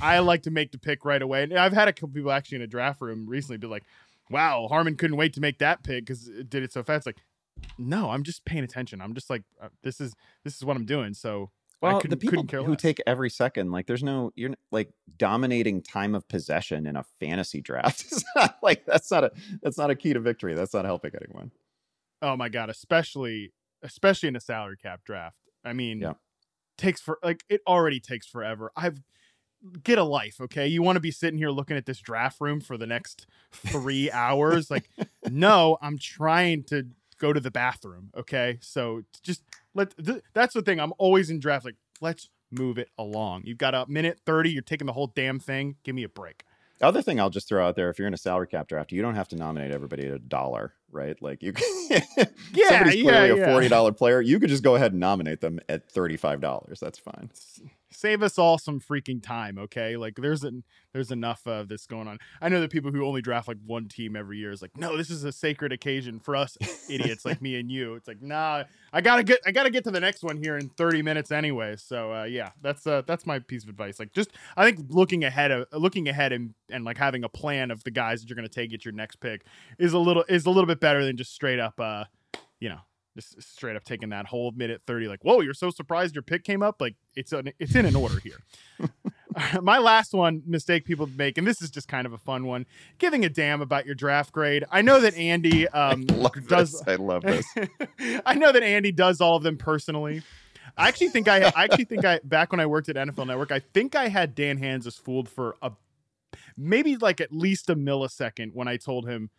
[0.00, 2.56] i like to make the pick right away and i've had a couple people actually
[2.56, 3.84] in a draft room recently be like
[4.30, 7.18] wow harmon couldn't wait to make that pick because it did it so fast like
[7.78, 10.14] no i'm just paying attention i'm just like uh, this is
[10.44, 11.50] this is what i'm doing so
[11.82, 16.28] well, the people who take every second, like, there's no, you're like dominating time of
[16.28, 18.04] possession in a fantasy draft.
[18.10, 20.54] It's not like that's not a that's not a key to victory.
[20.54, 21.52] That's not helping anyone.
[22.20, 23.52] Oh my god, especially
[23.82, 25.36] especially in a salary cap draft.
[25.64, 26.14] I mean, yeah.
[26.78, 28.72] takes for like it already takes forever.
[28.76, 29.00] I've
[29.82, 30.66] get a life, okay?
[30.66, 34.10] You want to be sitting here looking at this draft room for the next three
[34.12, 34.70] hours?
[34.70, 34.88] Like,
[35.28, 36.86] no, I'm trying to
[37.18, 38.58] go to the bathroom, okay?
[38.62, 39.42] So just
[39.74, 40.80] let th- that's the thing.
[40.80, 41.64] I'm always in draft.
[41.64, 43.42] Like, let's move it along.
[43.44, 44.50] You've got a minute 30.
[44.50, 45.76] You're taking the whole damn thing.
[45.84, 46.44] Give me a break.
[46.80, 48.90] The other thing I'll just throw out there: if you're in a salary cap draft,
[48.90, 51.20] you don't have to nominate everybody at a dollar, right?
[51.20, 51.52] Like you,
[51.90, 54.20] yeah, somebody's clearly yeah, a forty dollar player.
[54.20, 56.80] You could just go ahead and nominate them at thirty five dollars.
[56.80, 57.30] That's fine
[57.92, 59.96] save us all some freaking time, okay?
[59.96, 62.18] Like there's an there's enough of this going on.
[62.40, 64.96] I know that people who only draft like one team every year is like, no,
[64.96, 66.56] this is a sacred occasion for us
[66.90, 67.94] idiots like me and you.
[67.94, 70.68] It's like, nah, I gotta get I gotta get to the next one here in
[70.70, 71.76] 30 minutes anyway.
[71.76, 73.98] So uh, yeah, that's uh that's my piece of advice.
[73.98, 77.70] Like just I think looking ahead of looking ahead and and like having a plan
[77.70, 79.44] of the guys that you're gonna take at your next pick
[79.78, 82.04] is a little is a little bit better than just straight up uh
[82.60, 82.80] you know
[83.20, 86.44] just straight up taking that whole minute 30 like whoa you're so surprised your pick
[86.44, 86.80] came up?
[86.80, 88.38] Like it's an it's in an order here.
[89.62, 92.66] My last one mistake people make and this is just kind of a fun one
[92.98, 94.64] giving a damn about your draft grade.
[94.70, 96.82] I know that andy um I does this.
[96.86, 97.46] i love this.
[98.26, 100.22] I know that andy does all of them personally.
[100.76, 103.52] I actually think I, I actually think I back when I worked at NFL Network,
[103.52, 105.72] I think I had Dan Hanzus fooled for a
[106.56, 109.30] maybe like at least a millisecond when I told him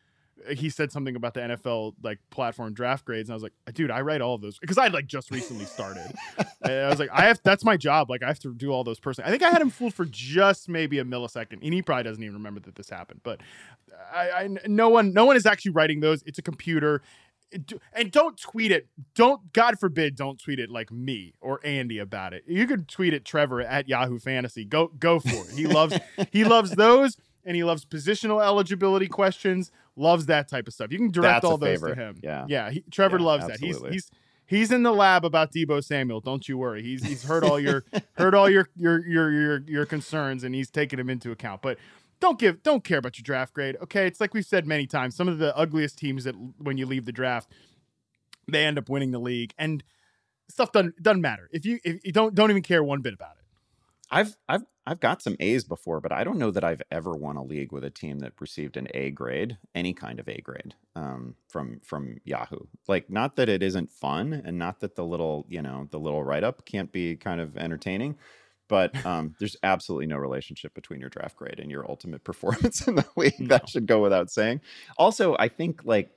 [0.50, 3.92] he said something about the NFL like platform draft grades, and I was like, dude,
[3.92, 6.12] I write all of those because I like just recently started.
[6.64, 8.10] I was like, I have that's my job.
[8.10, 9.28] Like I have to do all those personally.
[9.28, 12.24] I think I had him fooled for just maybe a millisecond, and he probably doesn't
[12.24, 13.22] even remember that this happened.
[13.24, 13.42] But
[14.14, 16.24] I, I no one no one is actually writing those.
[16.26, 17.02] It's a computer.
[17.92, 18.88] And don't tweet it.
[19.14, 22.46] Don't God forbid, don't tweet it like me or Andy about it.
[22.48, 24.64] You could tweet it Trevor at Yahoo Fantasy.
[24.64, 25.52] Go go for it.
[25.58, 26.00] He loves
[26.32, 29.72] he loves those and he loves positional eligibility questions.
[30.02, 30.92] Loves that type of stuff.
[30.92, 31.96] You can direct That's all those favorite.
[31.96, 32.18] to him.
[32.24, 32.72] Yeah, yeah.
[32.72, 33.90] He, Trevor yeah, loves absolutely.
[33.90, 33.94] that.
[33.94, 34.12] He's he's
[34.48, 36.22] he's in the lab about Deebo Samuel.
[36.22, 36.82] Don't you worry.
[36.82, 40.72] He's he's heard all your heard all your your your your your concerns and he's
[40.72, 41.62] taking them into account.
[41.62, 41.78] But
[42.20, 43.78] don't give don't care about your draft grade.
[43.84, 45.16] Okay, it's like we've said many times.
[45.16, 47.52] Some of the ugliest teams that when you leave the draft,
[48.48, 49.84] they end up winning the league and
[50.50, 53.36] stuff doesn't doesn't matter if you if you don't don't even care one bit about
[53.38, 53.41] it.
[54.12, 57.38] I've I've I've got some A's before, but I don't know that I've ever won
[57.38, 60.76] a league with a team that received an A grade, any kind of A grade,
[60.96, 62.66] um, from from Yahoo.
[62.88, 66.24] Like, not that it isn't fun, and not that the little you know the little
[66.24, 68.18] write up can't be kind of entertaining,
[68.68, 72.96] but um, there's absolutely no relationship between your draft grade and your ultimate performance in
[72.96, 73.40] the league.
[73.40, 73.48] No.
[73.48, 74.62] That should go without saying.
[74.98, 76.12] Also, I think like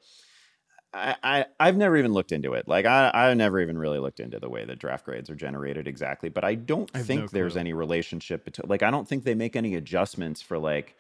[0.95, 2.69] I, I have never even looked into it.
[2.69, 5.89] Like I I never even really looked into the way that draft grades are generated
[5.89, 6.29] exactly.
[6.29, 8.69] But I don't I think no there's any relationship between.
[8.69, 10.97] Like I don't think they make any adjustments for like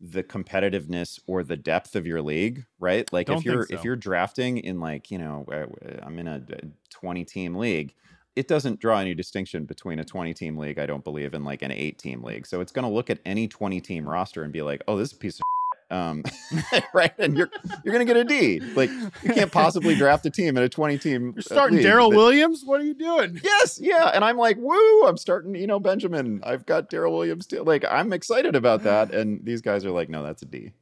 [0.00, 3.10] the competitiveness or the depth of your league, right?
[3.12, 3.74] Like don't if you're so.
[3.74, 7.54] if you're drafting in like you know uh, uh, I'm in a uh, 20 team
[7.54, 7.94] league,
[8.36, 11.62] it doesn't draw any distinction between a 20 team league, I don't believe, and like
[11.62, 12.46] an eight team league.
[12.46, 15.10] So it's going to look at any 20 team roster and be like, oh, this
[15.10, 15.42] is a piece of
[15.90, 16.22] um,
[16.94, 17.12] right?
[17.18, 17.50] And you're
[17.84, 18.60] you're gonna get a D.
[18.60, 18.90] Like
[19.22, 21.32] you can't possibly draft a team in a 20 team.
[21.34, 22.62] You're starting Darrel Williams.
[22.64, 23.40] What are you doing?
[23.42, 24.10] Yes, yeah.
[24.14, 25.06] And I'm like, woo!
[25.06, 25.54] I'm starting.
[25.54, 26.40] You know, Benjamin.
[26.44, 27.62] I've got Darrel Williams too.
[27.62, 29.14] Like I'm excited about that.
[29.14, 30.72] And these guys are like, no, that's a D.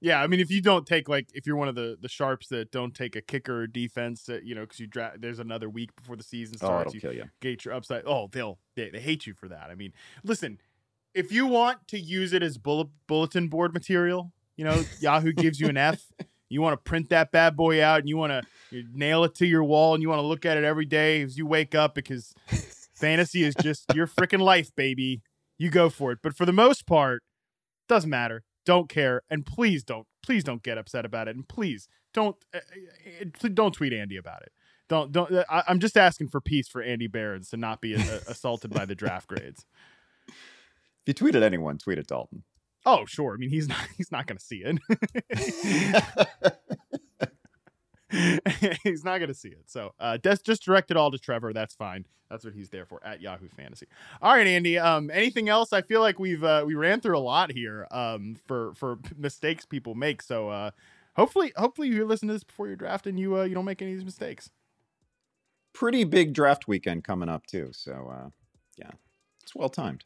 [0.00, 2.48] Yeah, I mean, if you don't take like if you're one of the the sharps
[2.48, 5.70] that don't take a kicker or defense, that you know, because you draft, there's another
[5.70, 6.94] week before the season Oh, starts.
[6.94, 7.24] it'll kill you.
[7.40, 8.02] Gate your upside.
[8.04, 9.70] Oh, they'll they, they hate you for that.
[9.70, 10.58] I mean, listen,
[11.14, 15.60] if you want to use it as bullet, bulletin board material, you know, Yahoo gives
[15.60, 16.02] you an F.
[16.48, 18.42] You want to print that bad boy out and you want to
[18.92, 21.38] nail it to your wall and you want to look at it every day as
[21.38, 22.34] you wake up because
[22.94, 25.22] fantasy is just your freaking life, baby.
[25.58, 26.18] You go for it.
[26.22, 27.22] But for the most part,
[27.88, 28.44] doesn't matter.
[28.66, 29.22] Don't care.
[29.30, 31.36] And please don't, please don't get upset about it.
[31.36, 32.60] And please don't, uh,
[33.52, 34.52] don't tweet Andy about it.
[34.88, 35.32] Don't, don't.
[35.50, 38.84] I, I'm just asking for peace for Andy Behrens to not be uh, assaulted by
[38.84, 39.64] the draft grades.
[41.06, 42.44] If you tweeted anyone, tweet at Dalton.
[42.86, 43.34] Oh, sure.
[43.34, 44.78] I mean, he's not he's not going to see it.
[48.82, 49.64] he's not going to see it.
[49.66, 51.52] So, uh, just just direct it all to Trevor.
[51.52, 52.06] That's fine.
[52.30, 53.86] That's what he's there for at Yahoo Fantasy.
[54.20, 54.78] All right, Andy.
[54.78, 55.72] Um, anything else?
[55.72, 57.86] I feel like we've uh, we ran through a lot here.
[57.90, 60.22] Um, for for mistakes people make.
[60.22, 60.70] So, uh,
[61.16, 63.82] hopefully, hopefully you listen to this before your draft and you uh, you don't make
[63.82, 64.50] any of these mistakes.
[65.72, 67.70] Pretty big draft weekend coming up too.
[67.72, 68.28] So uh,
[68.76, 68.92] yeah,
[69.42, 70.04] it's well timed.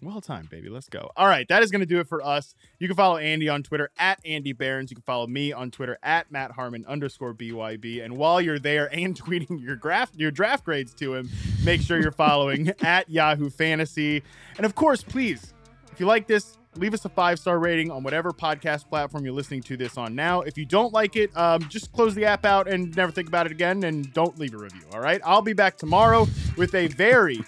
[0.00, 0.68] Well timed, baby.
[0.68, 1.10] Let's go.
[1.16, 2.54] All right, that is going to do it for us.
[2.78, 4.92] You can follow Andy on Twitter at Andy Behrens.
[4.92, 8.04] You can follow me on Twitter at Matt Harmon underscore BYB.
[8.04, 11.28] And while you're there and tweeting your draft your draft grades to him,
[11.64, 14.22] make sure you're following at Yahoo Fantasy.
[14.56, 15.52] And of course, please,
[15.90, 19.34] if you like this, leave us a five star rating on whatever podcast platform you're
[19.34, 20.42] listening to this on now.
[20.42, 23.46] If you don't like it, um, just close the app out and never think about
[23.46, 24.82] it again, and don't leave a review.
[24.92, 27.40] All right, I'll be back tomorrow with a very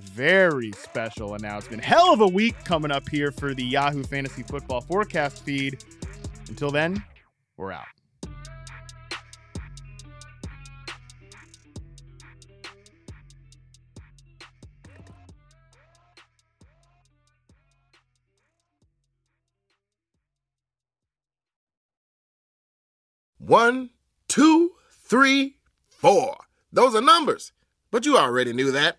[0.00, 1.84] very special announcement.
[1.84, 5.84] Hell of a week coming up here for the Yahoo Fantasy Football Forecast feed.
[6.48, 7.02] Until then,
[7.56, 7.86] we're out.
[23.38, 23.90] One,
[24.28, 24.72] two,
[25.02, 25.56] three,
[25.88, 26.36] four.
[26.72, 27.52] Those are numbers.
[27.90, 28.98] But you already knew that.